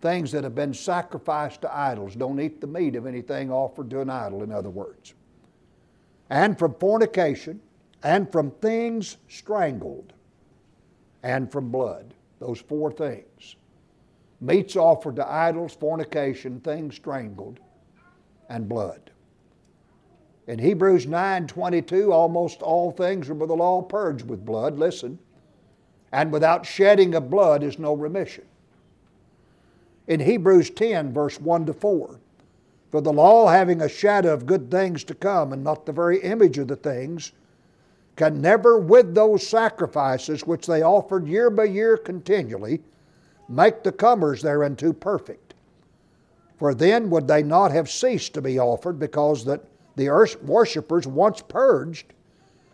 [0.00, 2.14] things that have been sacrificed to idols.
[2.14, 5.14] Don't eat the meat of anything offered to an idol, in other words.
[6.30, 7.60] And from fornication,
[8.04, 10.12] and from things strangled,
[11.24, 12.14] and from blood.
[12.40, 13.56] Those four things
[14.40, 17.60] meats offered to idols, fornication, things strangled,
[18.48, 19.10] and blood.
[20.46, 24.78] In Hebrews 9:22, almost all things are by the law purged with blood.
[24.78, 25.18] Listen.
[26.12, 28.44] And without shedding of blood is no remission.
[30.08, 32.18] In Hebrews 10, verse 1 to 4,
[32.90, 36.20] for the law having a shadow of good things to come and not the very
[36.22, 37.30] image of the things,
[38.20, 42.82] can never, with those sacrifices which they offered year by year continually,
[43.48, 45.54] make the comers thereunto perfect.
[46.58, 49.64] For then would they not have ceased to be offered, because that
[49.96, 50.10] the
[50.42, 52.12] worshippers, once purged,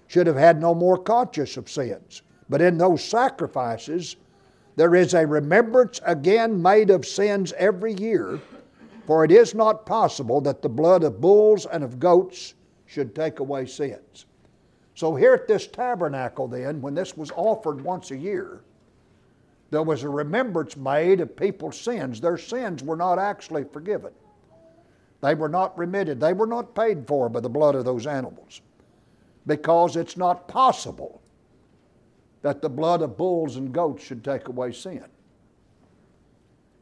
[0.08, 2.22] should have had no more conscience of sins.
[2.48, 4.16] But in those sacrifices,
[4.74, 8.40] there is a remembrance again made of sins every year,
[9.06, 12.54] for it is not possible that the blood of bulls and of goats
[12.86, 14.26] should take away sins.
[14.96, 18.62] So, here at this tabernacle, then, when this was offered once a year,
[19.70, 22.18] there was a remembrance made of people's sins.
[22.18, 24.12] Their sins were not actually forgiven,
[25.20, 28.62] they were not remitted, they were not paid for by the blood of those animals
[29.46, 31.20] because it's not possible
[32.40, 35.04] that the blood of bulls and goats should take away sin.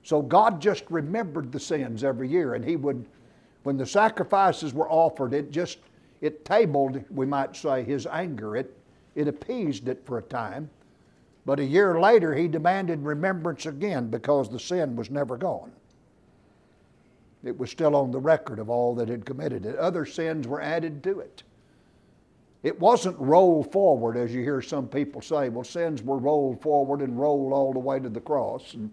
[0.05, 3.07] So God just remembered the sins every year, and He would,
[3.65, 5.79] when the sacrifices were offered, it just
[6.25, 8.57] it tabled, we might say, His anger.
[8.57, 8.77] It
[9.15, 10.69] it appeased it for a time,
[11.47, 15.71] but a year later He demanded remembrance again because the sin was never gone.
[17.45, 19.77] It was still on the record of all that had committed it.
[19.77, 21.43] Other sins were added to it.
[22.63, 25.51] It wasn't rolled forward, as you hear some people say.
[25.51, 28.91] Well, sins were rolled forward and rolled all the way to the cross and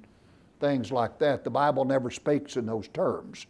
[0.59, 1.45] things like that.
[1.45, 3.45] The Bible never speaks in those terms.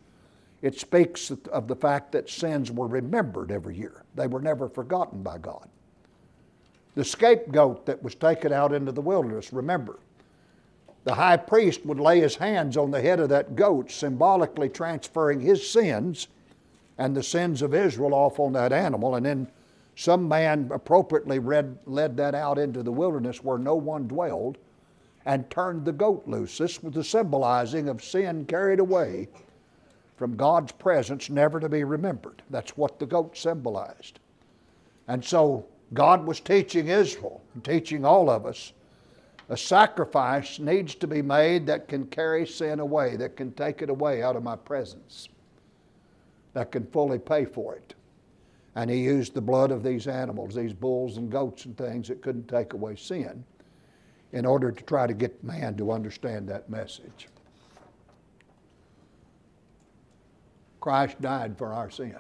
[0.62, 5.24] It speaks of the fact that sins were remembered every year, they were never forgotten
[5.24, 5.68] by God.
[6.93, 9.99] The scapegoat that was taken out into the wilderness, remember,
[11.03, 15.39] the high priest would lay his hands on the head of that goat, symbolically transferring
[15.39, 16.28] his sins
[16.97, 19.47] and the sins of Israel off on that animal, and then
[19.95, 24.57] some man appropriately read, led that out into the wilderness where no one dwelled
[25.26, 26.57] and turned the goat loose.
[26.57, 29.28] This was the symbolizing of sin carried away
[30.22, 32.43] from God's presence, never to be remembered.
[32.51, 34.19] That's what the goat symbolized.
[35.07, 35.65] And so
[35.95, 38.74] God was teaching Israel, teaching all of us,
[39.49, 43.89] a sacrifice needs to be made that can carry sin away, that can take it
[43.89, 45.28] away out of my presence,
[46.53, 47.95] that can fully pay for it.
[48.76, 52.22] And he used the blood of these animals, these bulls and goats and things that
[52.22, 53.43] couldn't take away sin,
[54.34, 57.28] in order to try to get man to understand that message.
[60.82, 62.17] Christ died for our sins.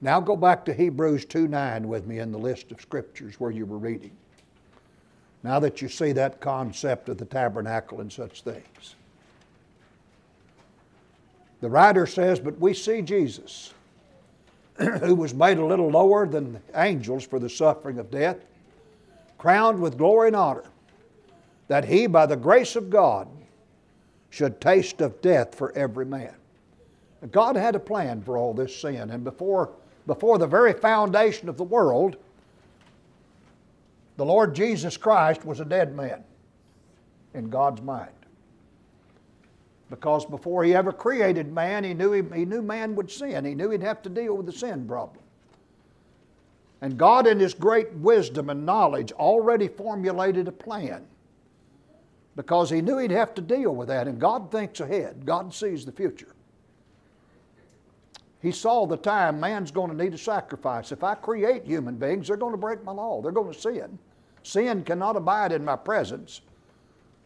[0.00, 3.50] Now go back to Hebrews 2 9 with me in the list of scriptures where
[3.50, 4.12] you were reading.
[5.42, 8.96] Now that you see that concept of the tabernacle and such things.
[11.60, 13.72] The writer says, But we see Jesus
[14.78, 18.38] who was made a little lower than angels for the suffering of death,
[19.38, 20.64] crowned with glory and honor,
[21.68, 23.28] that he, by the grace of God,
[24.30, 26.34] should taste of death for every man.
[27.32, 29.70] God had a plan for all this sin, and before,
[30.06, 32.16] before the very foundation of the world,
[34.16, 36.24] the Lord Jesus Christ was a dead man
[37.34, 38.10] in God's mind.
[39.90, 43.44] Because before he ever created man, he knew, he, he knew man would sin.
[43.44, 45.22] He knew he'd have to deal with the sin problem.
[46.80, 51.06] And God, in his great wisdom and knowledge, already formulated a plan
[52.36, 54.06] because he knew he'd have to deal with that.
[54.06, 56.34] And God thinks ahead, God sees the future.
[58.42, 60.92] He saw the time man's going to need a sacrifice.
[60.92, 63.98] If I create human beings, they're going to break my law, they're going to sin.
[64.42, 66.42] Sin cannot abide in my presence.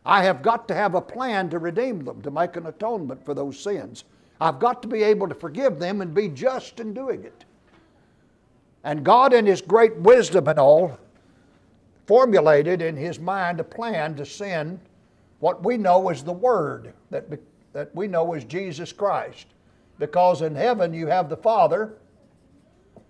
[0.07, 3.35] I have got to have a plan to redeem them, to make an atonement for
[3.35, 4.05] those sins.
[4.41, 7.45] I've got to be able to forgive them and be just in doing it.
[8.85, 10.99] And God, in His great wisdom and all,
[12.07, 14.81] formulated in His mind a plan to send
[15.41, 17.27] what we know is the Word, that,
[17.73, 19.47] that we know is Jesus Christ.
[19.99, 21.99] Because in heaven you have the Father,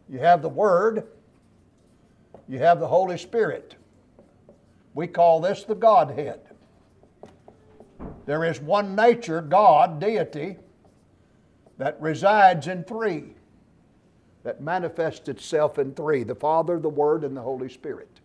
[0.09, 1.07] you have the Word,
[2.49, 3.77] you have the Holy Spirit.
[4.95, 6.41] We call this the Godhead.
[8.27, 10.57] There is one nature, God, deity,
[11.79, 13.35] that resides in three,
[14.43, 18.20] that manifests itself in three the Father, the Word, and the Holy Spirit.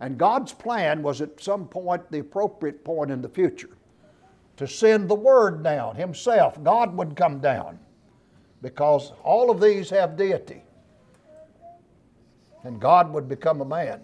[0.00, 3.70] And God's plan was at some point, the appropriate point in the future,
[4.56, 6.62] to send the Word down Himself.
[6.62, 7.78] God would come down
[8.62, 10.62] because all of these have deity.
[12.64, 14.00] And God would become a man.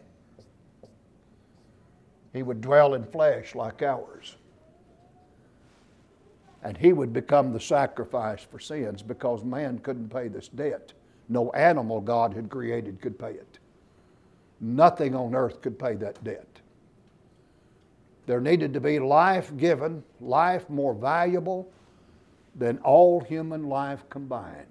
[2.32, 4.36] He would dwell in flesh like ours.
[6.62, 10.92] And he would become the sacrifice for sins because man couldn't pay this debt.
[11.28, 13.58] No animal God had created could pay it.
[14.62, 16.46] Nothing on earth could pay that debt.
[18.24, 21.70] There needed to be life given, life more valuable
[22.54, 24.66] than all human life combined.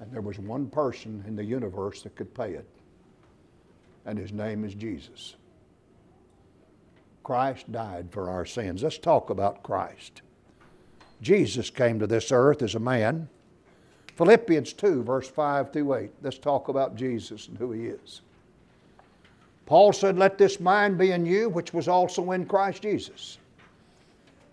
[0.00, 2.66] And there was one person in the universe that could pay it
[4.08, 5.36] and his name is Jesus.
[7.22, 8.82] Christ died for our sins.
[8.82, 10.22] Let's talk about Christ.
[11.20, 13.28] Jesus came to this earth as a man.
[14.18, 16.10] Philippians 2, verse 5 through 8.
[16.22, 18.22] Let's talk about Jesus and who he is.
[19.64, 23.38] Paul said, Let this mind be in you, which was also in Christ Jesus,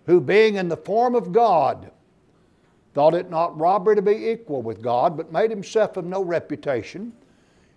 [0.06, 1.90] who being in the form of God,
[2.94, 7.12] thought it not robbery to be equal with God, but made himself of no reputation,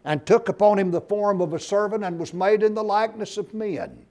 [0.05, 3.35] and took upon him the form of a servant, and was made in the likeness
[3.35, 4.05] of men.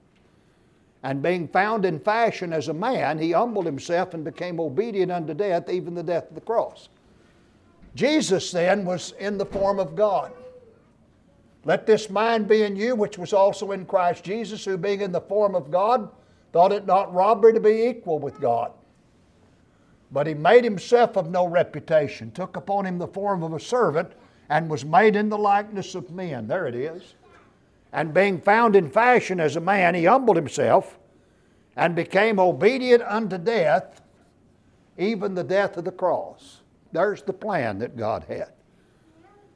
[1.03, 5.33] And being found in fashion as a man, he humbled himself and became obedient unto
[5.33, 6.89] death, even the death of the cross.
[7.95, 10.31] Jesus then was in the form of God.
[11.65, 15.11] Let this mind be in you, which was also in Christ Jesus, who being in
[15.11, 16.09] the form of God,
[16.53, 18.71] thought it not robbery to be equal with God
[20.11, 24.11] but he made himself of no reputation, took upon him the form of a servant,
[24.49, 26.47] and was made in the likeness of men.
[26.47, 27.13] There it is.
[27.93, 30.97] And being found in fashion as a man, he humbled himself
[31.75, 34.01] and became obedient unto death,
[34.97, 36.58] even the death of the cross.
[36.91, 38.51] There's the plan that God had.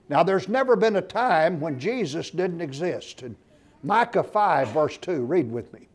[0.09, 3.23] Now, there's never been a time when Jesus didn't exist.
[3.23, 3.35] In
[3.83, 5.87] Micah 5, verse 2, read with me.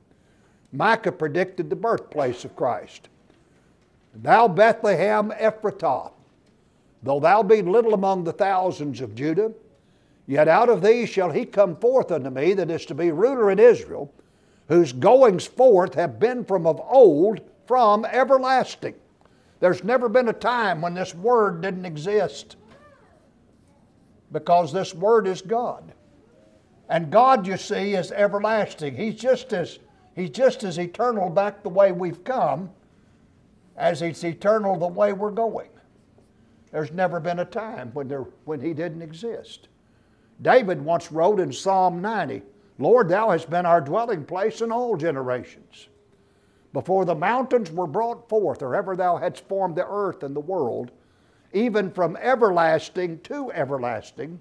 [0.72, 3.08] Micah predicted the birthplace of Christ.
[4.14, 6.10] Thou Bethlehem Ephratah,
[7.02, 9.52] though thou be little among the thousands of Judah,
[10.26, 13.50] yet out of thee shall he come forth unto me that is to be ruler
[13.50, 14.12] in Israel,
[14.68, 18.94] whose goings forth have been from of old, from everlasting.
[19.60, 22.56] There's never been a time when this word didn't exist
[24.30, 25.92] because this word is God.
[26.88, 28.96] And God, you see, is everlasting.
[28.96, 29.78] He's just as,
[30.14, 32.70] he's just as eternal back the way we've come
[33.78, 35.70] as He's eternal the way we're going.
[36.72, 39.68] There's never been a time when, there, when he didn't exist.
[40.42, 42.42] David once wrote in Psalm 90
[42.80, 45.88] Lord, thou hast been our dwelling place in all generations.
[46.72, 50.40] Before the mountains were brought forth, or ever thou hadst formed the earth and the
[50.40, 50.90] world,
[51.52, 54.38] even from everlasting to everlasting,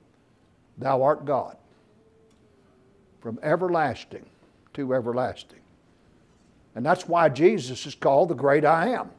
[0.78, 1.56] thou art God.
[3.22, 4.26] From everlasting
[4.74, 5.60] to everlasting.
[6.76, 9.10] And that's why Jesus is called the great I am.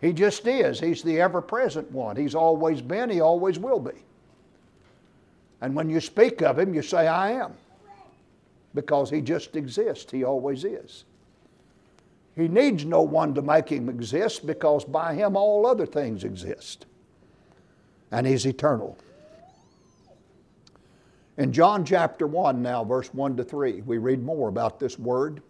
[0.00, 0.78] He just is.
[0.78, 2.16] He's the ever present one.
[2.16, 4.04] He's always been, He always will be.
[5.60, 7.54] And when you speak of Him, you say, I am.
[8.74, 10.10] Because He just exists.
[10.10, 11.04] He always is.
[12.38, 16.86] He needs no one to make Him exist because by Him all other things exist.
[18.10, 18.96] And He's eternal.
[21.36, 25.42] In John chapter 1, now, verse 1 to 3, we read more about this Word.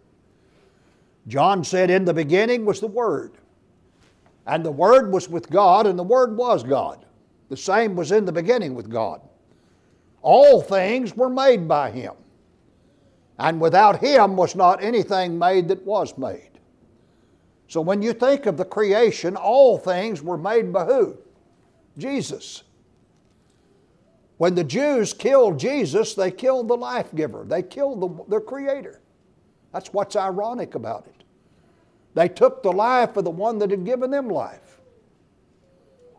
[1.27, 3.37] John said, In the beginning was the Word
[4.49, 7.05] and the Word was with God, and the Word was God.
[7.49, 9.21] The same was in the beginning with God.
[10.23, 12.13] All things were made by Him,
[13.37, 16.58] and without Him was not anything made that was made.
[17.69, 21.17] So when you think of the creation, all things were made by who?
[21.99, 22.63] Jesus.
[24.37, 28.99] When the Jews killed Jesus, they killed the life giver, they killed the, the Creator.
[29.71, 31.23] That's what's ironic about it.
[32.15, 34.81] They took the life of the one that had given them life.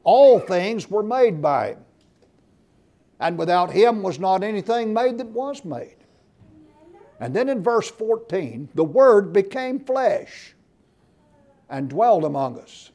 [0.04, 1.84] All things were made by him.
[3.18, 5.96] And without him was not anything made that was made.
[7.18, 10.54] And then in verse 14, the Word became flesh
[11.70, 12.90] and dwelled among us.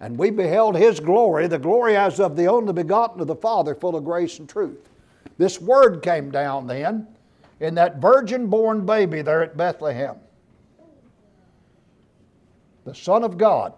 [0.00, 3.74] And we beheld his glory, the glory as of the only begotten of the Father,
[3.74, 4.88] full of grace and truth.
[5.36, 7.06] This Word came down then
[7.60, 10.16] in that virgin born baby there at Bethlehem
[12.84, 13.74] the Son of God,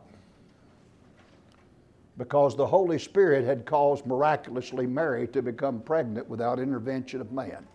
[2.16, 7.66] because the Holy Spirit had caused miraculously Mary to become pregnant without intervention of man.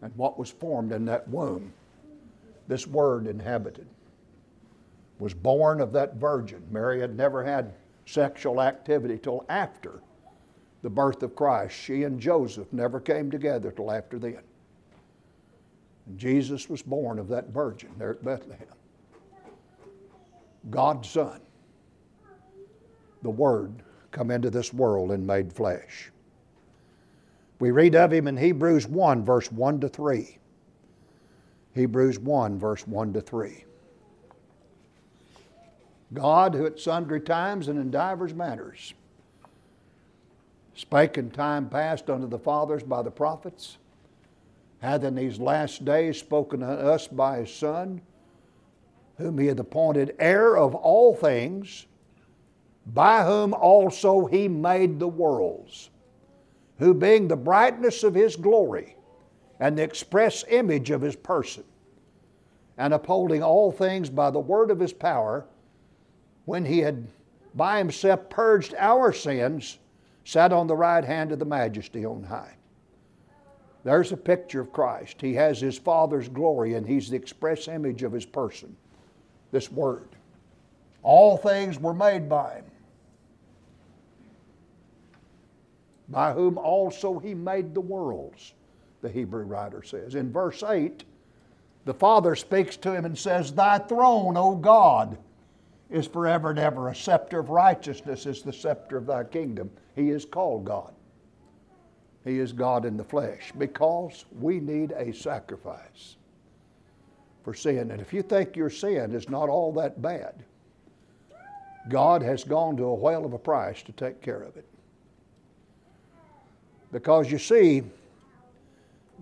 [0.00, 1.72] And what was formed in that womb,
[2.68, 3.86] this Word inhabited,
[5.18, 6.62] was born of that virgin.
[6.70, 7.74] Mary had never had
[8.06, 10.00] sexual activity till after
[10.82, 11.74] the birth of Christ.
[11.74, 14.40] She and Joseph never came together till after then.
[16.06, 18.66] And Jesus was born of that virgin there at Bethlehem.
[20.70, 21.40] God's Son,
[23.22, 26.10] the Word, come into this world and made flesh.
[27.60, 30.38] We read of him in Hebrews 1, verse 1 to 3.
[31.74, 33.64] Hebrews 1, verse 1 to 3.
[36.12, 38.94] God, who at sundry times and in divers manners
[40.74, 43.78] spake in time past unto the fathers by the prophets,
[44.80, 48.00] hath in these last days spoken unto us by his Son
[49.18, 51.86] whom he hath appointed heir of all things,
[52.86, 55.90] by whom also he made the worlds,
[56.78, 58.96] who being the brightness of his glory
[59.60, 61.64] and the express image of his person,
[62.78, 65.44] and upholding all things by the word of his power,
[66.48, 67.06] when he had
[67.54, 69.78] by himself purged our sins,
[70.24, 72.54] sat on the right hand of the majesty on high.
[73.84, 75.20] There's a picture of Christ.
[75.20, 78.74] He has his Father's glory, and he's the express image of his person
[79.52, 80.08] this word.
[81.02, 82.64] All things were made by him,
[86.08, 88.54] by whom also he made the worlds,
[89.02, 90.14] the Hebrew writer says.
[90.14, 91.04] In verse 8,
[91.84, 95.18] the Father speaks to him and says, Thy throne, O God,
[95.90, 96.88] is forever and ever.
[96.88, 99.70] A scepter of righteousness is the scepter of thy kingdom.
[99.94, 100.92] He is called God.
[102.24, 106.16] He is God in the flesh because we need a sacrifice
[107.42, 107.90] for sin.
[107.90, 110.44] And if you think your sin is not all that bad,
[111.88, 114.66] God has gone to a whale of a price to take care of it.
[116.92, 117.82] Because you see,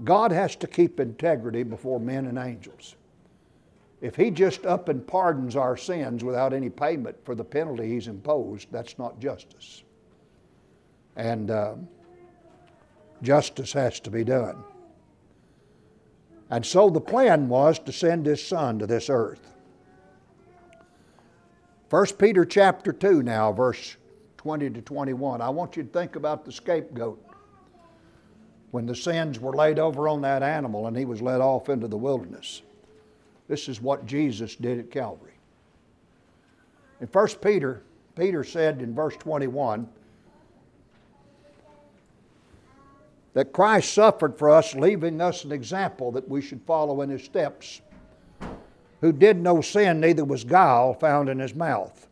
[0.05, 2.97] God has to keep integrity before men and angels.
[4.07, 8.07] If He just up and pardons our sins without any payment for the penalty He's
[8.07, 9.83] imposed, that's not justice.
[11.17, 11.75] And uh,
[13.21, 14.63] justice has to be done.
[16.51, 19.41] And so the plan was to send his son to this earth.
[21.91, 23.97] 1 Peter chapter 2 now, verse
[24.37, 25.41] 20 to 21.
[25.41, 27.21] I want you to think about the scapegoat.
[28.71, 31.89] When the sins were laid over on that animal and he was led off into
[31.89, 32.63] the wilderness.
[33.49, 35.35] This is what Jesus did at Calvary.
[37.01, 37.83] In 1 Peter,
[38.15, 39.89] Peter said in verse 21,
[43.35, 47.23] that Christ suffered for us, leaving us an example that we should follow in his
[47.23, 47.83] steps,
[49.03, 52.09] who did no sin, neither was guile found in his mouth.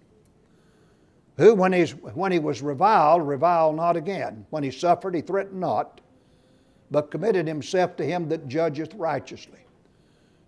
[1.39, 4.45] Who, when, he's, when he was reviled, reviled not again.
[4.51, 6.03] When he suffered, he threatened not,
[6.91, 9.64] but committed himself to him that judgeth righteously.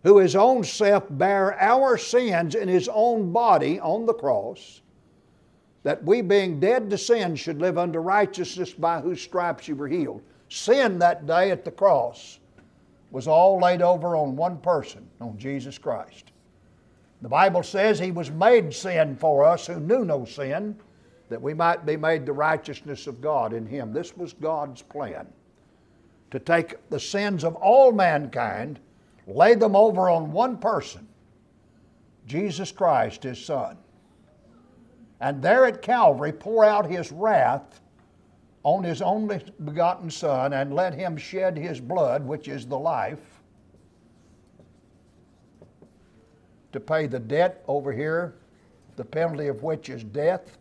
[0.02, 4.82] Who his own self bare our sins in his own body on the cross,
[5.82, 9.88] that we, being dead to sin, should live unto righteousness, by whose stripes you were
[9.88, 10.22] healed.
[10.48, 12.38] Sin that day at the cross
[13.10, 16.32] was all laid over on one person, on Jesus Christ.
[17.22, 20.76] The Bible says he was made sin for us who knew no sin,
[21.28, 23.92] that we might be made the righteousness of God in him.
[23.92, 25.26] This was God's plan
[26.30, 28.78] to take the sins of all mankind,
[29.26, 31.06] lay them over on one person,
[32.26, 33.76] Jesus Christ, his Son.
[35.20, 37.80] And there at Calvary, pour out his wrath
[38.62, 43.40] on his only begotten Son and let him shed his blood, which is the life,
[46.72, 48.34] to pay the debt over here,
[48.96, 50.58] the penalty of which is death,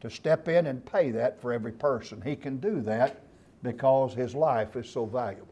[0.00, 2.22] to step in and pay that for every person.
[2.22, 3.20] He can do that
[3.62, 5.47] because his life is so valuable.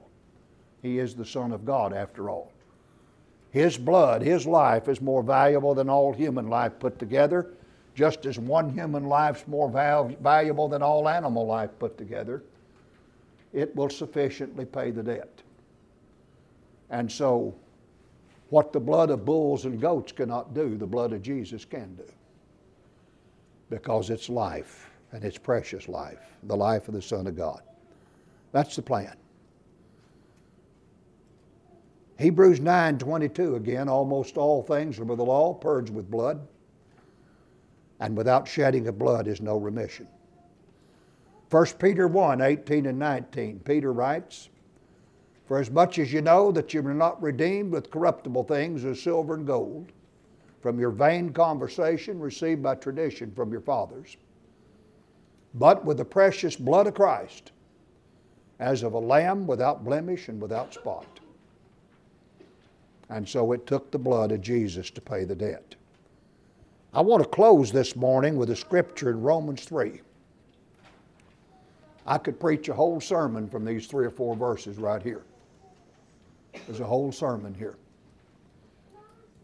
[0.83, 2.53] He is the Son of God, after all.
[3.51, 7.51] His blood, his life is more valuable than all human life put together
[7.97, 12.45] just as one human life's more val- valuable than all animal life put together,
[13.55, 15.43] it will sufficiently pay the debt.
[16.91, 17.55] And so,
[18.51, 22.05] what the blood of bulls and goats cannot do, the blood of Jesus can do.
[23.70, 27.62] Because it's life, and it's precious life, the life of the Son of God.
[28.53, 29.16] That's the plan.
[32.18, 36.40] Hebrews 9:22 again, almost all things are by the law, purged with blood
[38.00, 40.06] and without shedding of blood is no remission.
[41.50, 44.48] 1 Peter 1 18 and 19, Peter writes,
[45.46, 49.00] For as much as you know that you were not redeemed with corruptible things as
[49.00, 49.92] silver and gold,
[50.60, 54.16] from your vain conversation received by tradition from your fathers,
[55.54, 57.52] but with the precious blood of Christ,
[58.58, 61.15] as of a lamb without blemish and without spot.
[63.09, 65.74] And so it took the blood of Jesus to pay the debt.
[66.92, 70.00] I want to close this morning with a scripture in Romans 3.
[72.07, 75.22] I could preach a whole sermon from these three or four verses right here.
[76.66, 77.74] There's a whole sermon here.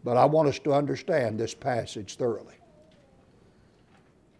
[0.03, 2.55] But I want us to understand this passage thoroughly.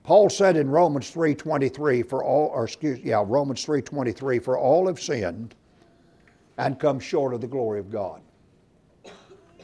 [0.03, 4.99] Paul said in Romans 3:23 for all or excuse yeah, Romans 3:23 for all have
[4.99, 5.55] sinned
[6.57, 8.21] and come short of the glory of God.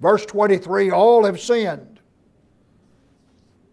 [0.00, 2.00] Verse 23 All have sinned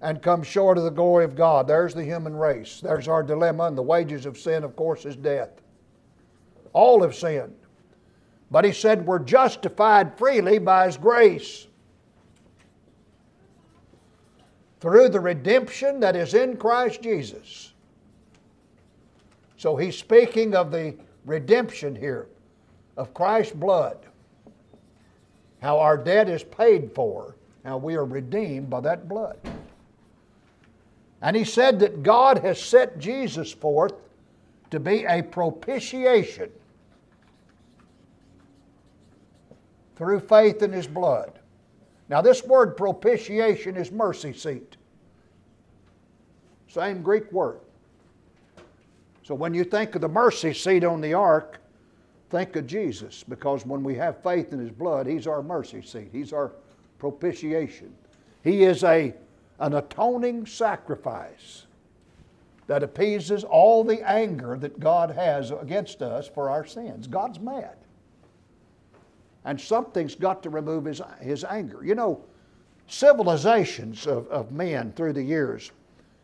[0.01, 1.67] and come short of the glory of God.
[1.67, 2.80] There's the human race.
[2.82, 5.49] There's our dilemma, and the wages of sin, of course, is death.
[6.73, 7.55] All have sinned.
[8.51, 11.67] But he said we're justified freely by his grace.
[14.80, 17.73] through the redemption that is in Christ Jesus.
[19.57, 22.28] So he's speaking of the redemption here
[22.95, 23.97] of Christ's blood.
[25.62, 27.36] How our debt is paid for,
[27.66, 29.38] how we are redeemed by that blood.
[31.22, 33.93] And he said that God has set Jesus forth
[34.70, 36.51] to be a propitiation
[39.95, 41.39] through faith in his blood.
[42.10, 44.78] Now, this word propitiation is mercy seat.
[46.68, 47.60] Same Greek word.
[49.24, 51.60] So, when you think of the mercy seat on the ark,
[52.30, 56.09] think of Jesus because when we have faith in his blood, he's our mercy seat,
[56.11, 56.51] he's our
[56.99, 57.93] propitiation.
[58.43, 59.13] He is a,
[59.59, 61.65] an atoning sacrifice
[62.67, 67.07] that appeases all the anger that God has against us for our sins.
[67.07, 67.78] God's mad
[69.47, 71.80] and something's got to remove his, his anger.
[71.82, 72.21] You know,
[72.88, 75.71] civilizations of, of men through the years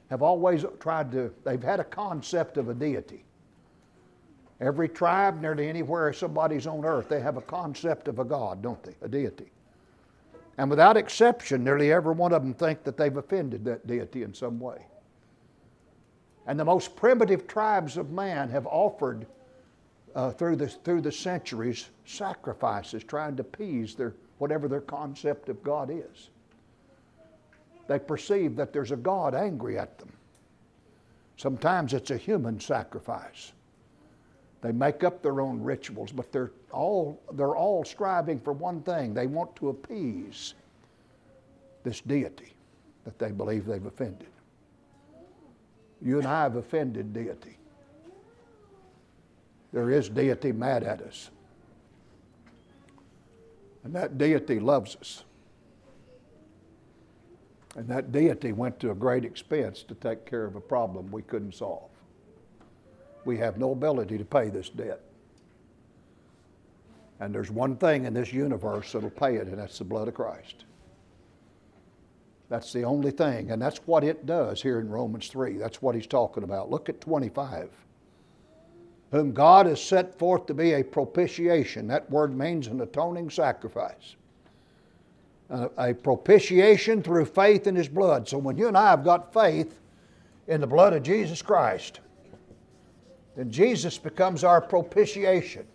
[0.10, 3.24] have always tried to, they've had a concept of a deity.
[4.62, 8.82] Every tribe, nearly anywhere somebody's on earth, they have a concept of a God, don't
[8.84, 8.96] they?
[9.02, 9.52] A deity.
[10.58, 14.34] And without exception, nearly every one of them think that they've offended that deity in
[14.34, 14.86] some way.
[16.46, 19.26] And the most primitive tribes of man have offered
[20.16, 25.64] uh, through, the, through the centuries sacrifices trying to appease their, whatever their concept of
[25.64, 26.30] God is.
[27.88, 30.12] They perceive that there's a God angry at them.
[31.38, 33.54] Sometimes it's a human sacrifice.
[34.64, 39.14] They make up their own rituals, but they're all, they're all striving for one thing.
[39.14, 40.56] They want to appease
[41.84, 42.56] this deity
[43.04, 44.30] that they believe they've offended.
[46.02, 47.58] You and I have offended deity
[49.74, 51.32] there is deity mad at us.
[53.84, 55.24] And that deity loves us.
[57.76, 61.24] And that deity went to a great expense to take care of a problem we
[61.24, 61.90] couldn't solve.
[63.26, 65.02] We have no ability to pay this debt.
[67.20, 70.14] And there's one thing in this universe that'll pay it, and that's the blood of
[70.14, 70.66] Christ.
[72.50, 75.58] That's the only thing, and that's what it does here in Romans 3.
[75.58, 76.70] That's what he's talking about.
[76.70, 77.70] Look at 25
[79.14, 81.86] whom God has set forth to be a propitiation.
[81.86, 84.16] That word means an atoning sacrifice.
[85.52, 88.28] Uh, a propitiation through faith in His blood.
[88.28, 89.80] So when you and I have got faith
[90.48, 92.00] in the blood of Jesus Christ,
[93.36, 95.66] then Jesus becomes our propitiation.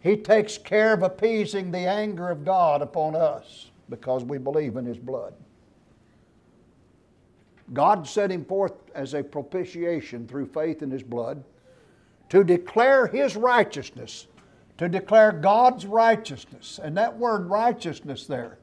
[0.00, 4.84] He takes care of appeasing the anger of God upon us because we believe in
[4.84, 5.34] His blood.
[7.72, 11.42] God set Him forth as a propitiation through faith in His blood
[12.28, 14.26] to declare His righteousness,
[14.76, 16.78] to declare God's righteousness.
[16.82, 18.58] And that word righteousness there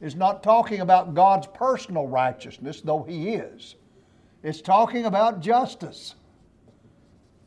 [0.00, 3.76] is not talking about God's personal righteousness, though He is.
[4.42, 6.16] It's talking about justice.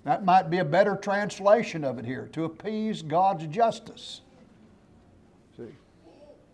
[0.07, 4.21] That might be a better translation of it here to appease God's justice.
[5.57, 5.75] See?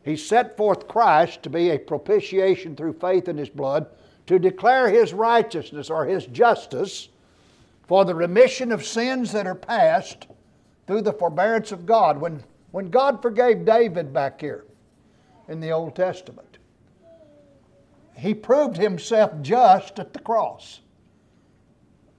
[0.03, 3.85] He set forth Christ to be a propitiation through faith in His blood,
[4.25, 7.09] to declare His righteousness or His justice
[7.87, 10.25] for the remission of sins that are past
[10.87, 12.17] through the forbearance of God.
[12.17, 14.65] When, when God forgave David back here
[15.47, 16.57] in the Old Testament,
[18.17, 20.79] he proved himself just at the cross.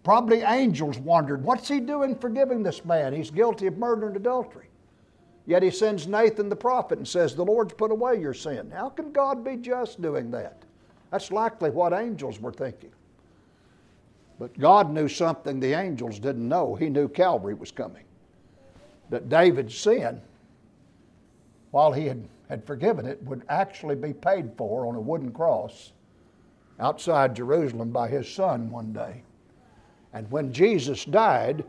[0.04, 3.14] Probably angels wondered, what's he doing forgiving this man?
[3.14, 4.66] He's guilty of murder and adultery.
[5.46, 8.70] Yet he sends Nathan the prophet and says, The Lord's put away your sin.
[8.70, 10.62] How can God be just doing that?
[11.10, 12.92] That's likely what angels were thinking.
[14.38, 16.74] But God knew something the angels didn't know.
[16.74, 18.04] He knew Calvary was coming.
[19.08, 20.20] That David's sin,
[21.70, 25.92] while he had, had forgiven it, would actually be paid for on a wooden cross
[26.80, 29.22] outside Jerusalem by his son one day.
[30.14, 31.64] And when Jesus died,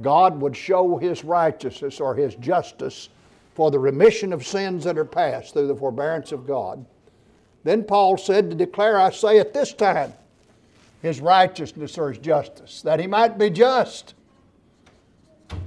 [0.00, 3.08] God would show his righteousness or his justice
[3.54, 6.86] for the remission of sins that are past through the forbearance of God.
[7.64, 10.12] Then Paul said, To declare, I say at this time,
[11.02, 14.14] his righteousness or his justice, that he might be just,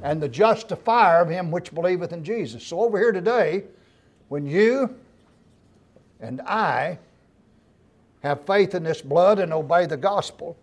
[0.02, 2.66] and the justifier of him which believeth in Jesus.
[2.66, 3.64] So, over here today,
[4.30, 4.96] when you
[6.22, 6.98] and I
[8.24, 10.56] have faith in this blood and obey the gospel,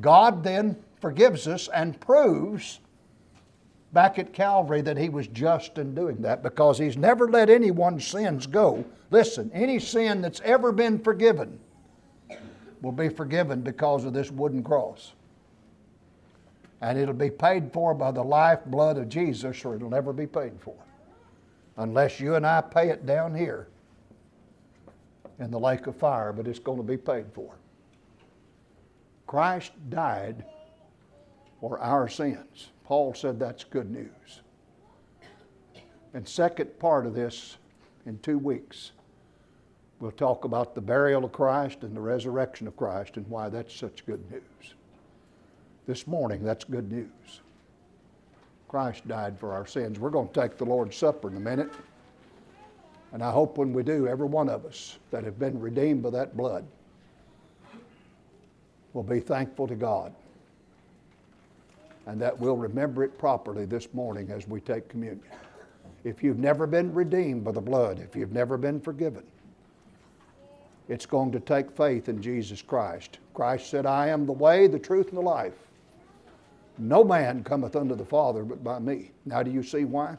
[0.00, 2.80] God then forgives us and proves
[3.92, 8.06] back at Calvary that He was just in doing that because He's never let anyone's
[8.06, 8.84] sins go.
[9.10, 11.58] Listen, any sin that's ever been forgiven
[12.82, 15.14] will be forgiven because of this wooden cross.
[16.80, 20.26] And it'll be paid for by the life blood of Jesus, or it'll never be
[20.26, 20.76] paid for.
[21.76, 23.68] Unless you and I pay it down here
[25.40, 27.52] in the lake of fire, but it's going to be paid for.
[29.28, 30.42] Christ died
[31.60, 32.70] for our sins.
[32.82, 34.40] Paul said that's good news.
[36.14, 37.58] And second part of this
[38.06, 38.92] in two weeks,
[40.00, 43.74] we'll talk about the burial of Christ and the resurrection of Christ and why that's
[43.74, 44.74] such good news.
[45.86, 47.42] This morning, that's good news.
[48.66, 49.98] Christ died for our sins.
[49.98, 51.72] We're going to take the Lord's Supper in a minute.
[53.12, 56.10] And I hope when we do, every one of us that have been redeemed by
[56.10, 56.64] that blood
[58.92, 60.12] will be thankful to God.
[62.06, 65.22] And that we'll remember it properly this morning as we take communion.
[66.04, 69.24] If you've never been redeemed by the blood, if you've never been forgiven,
[70.88, 73.18] it's going to take faith in Jesus Christ.
[73.34, 75.54] Christ said, I am the way, the truth, and the life.
[76.78, 79.10] No man cometh unto the Father but by me.
[79.26, 80.16] Now, do you see why?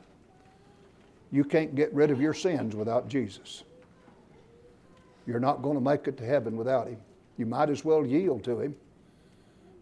[1.31, 3.63] You can't get rid of your sins without Jesus.
[5.25, 6.97] You're not going to make it to heaven without Him.
[7.39, 8.75] You might as well yield to Him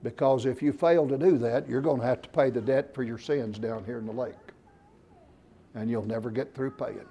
[0.03, 2.93] because if you fail to do that, you're going to have to pay the debt
[2.93, 4.36] for your sins down here in the lake.
[5.74, 7.08] And you'll never get through paying.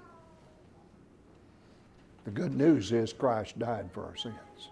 [2.23, 4.69] The good news is Christ died for our sins.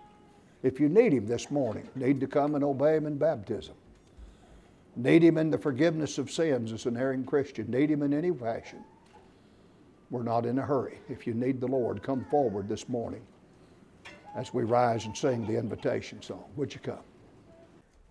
[0.63, 3.76] If you need Him this morning, need to come and obey Him in baptism,
[4.95, 8.32] need Him in the forgiveness of sins as an erring Christian, need Him in any
[8.32, 8.80] fashion,
[10.09, 10.99] we're not in a hurry.
[11.09, 13.21] If you need the Lord, come forward this morning
[14.36, 16.43] as we rise and sing the invitation song.
[16.55, 16.99] Would you come?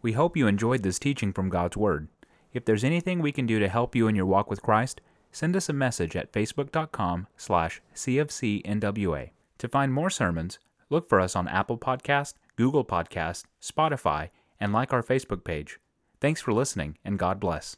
[0.03, 2.09] We hope you enjoyed this teaching from God's Word.
[2.53, 5.01] If there's anything we can do to help you in your walk with Christ,
[5.33, 9.31] send us a message at facebook.com slash cfcnwa.
[9.59, 10.59] To find more sermons,
[10.91, 15.79] look for us on Apple Podcast, Google Podcast, Spotify, and like our Facebook page.
[16.21, 17.77] Thanks for listening, and God bless.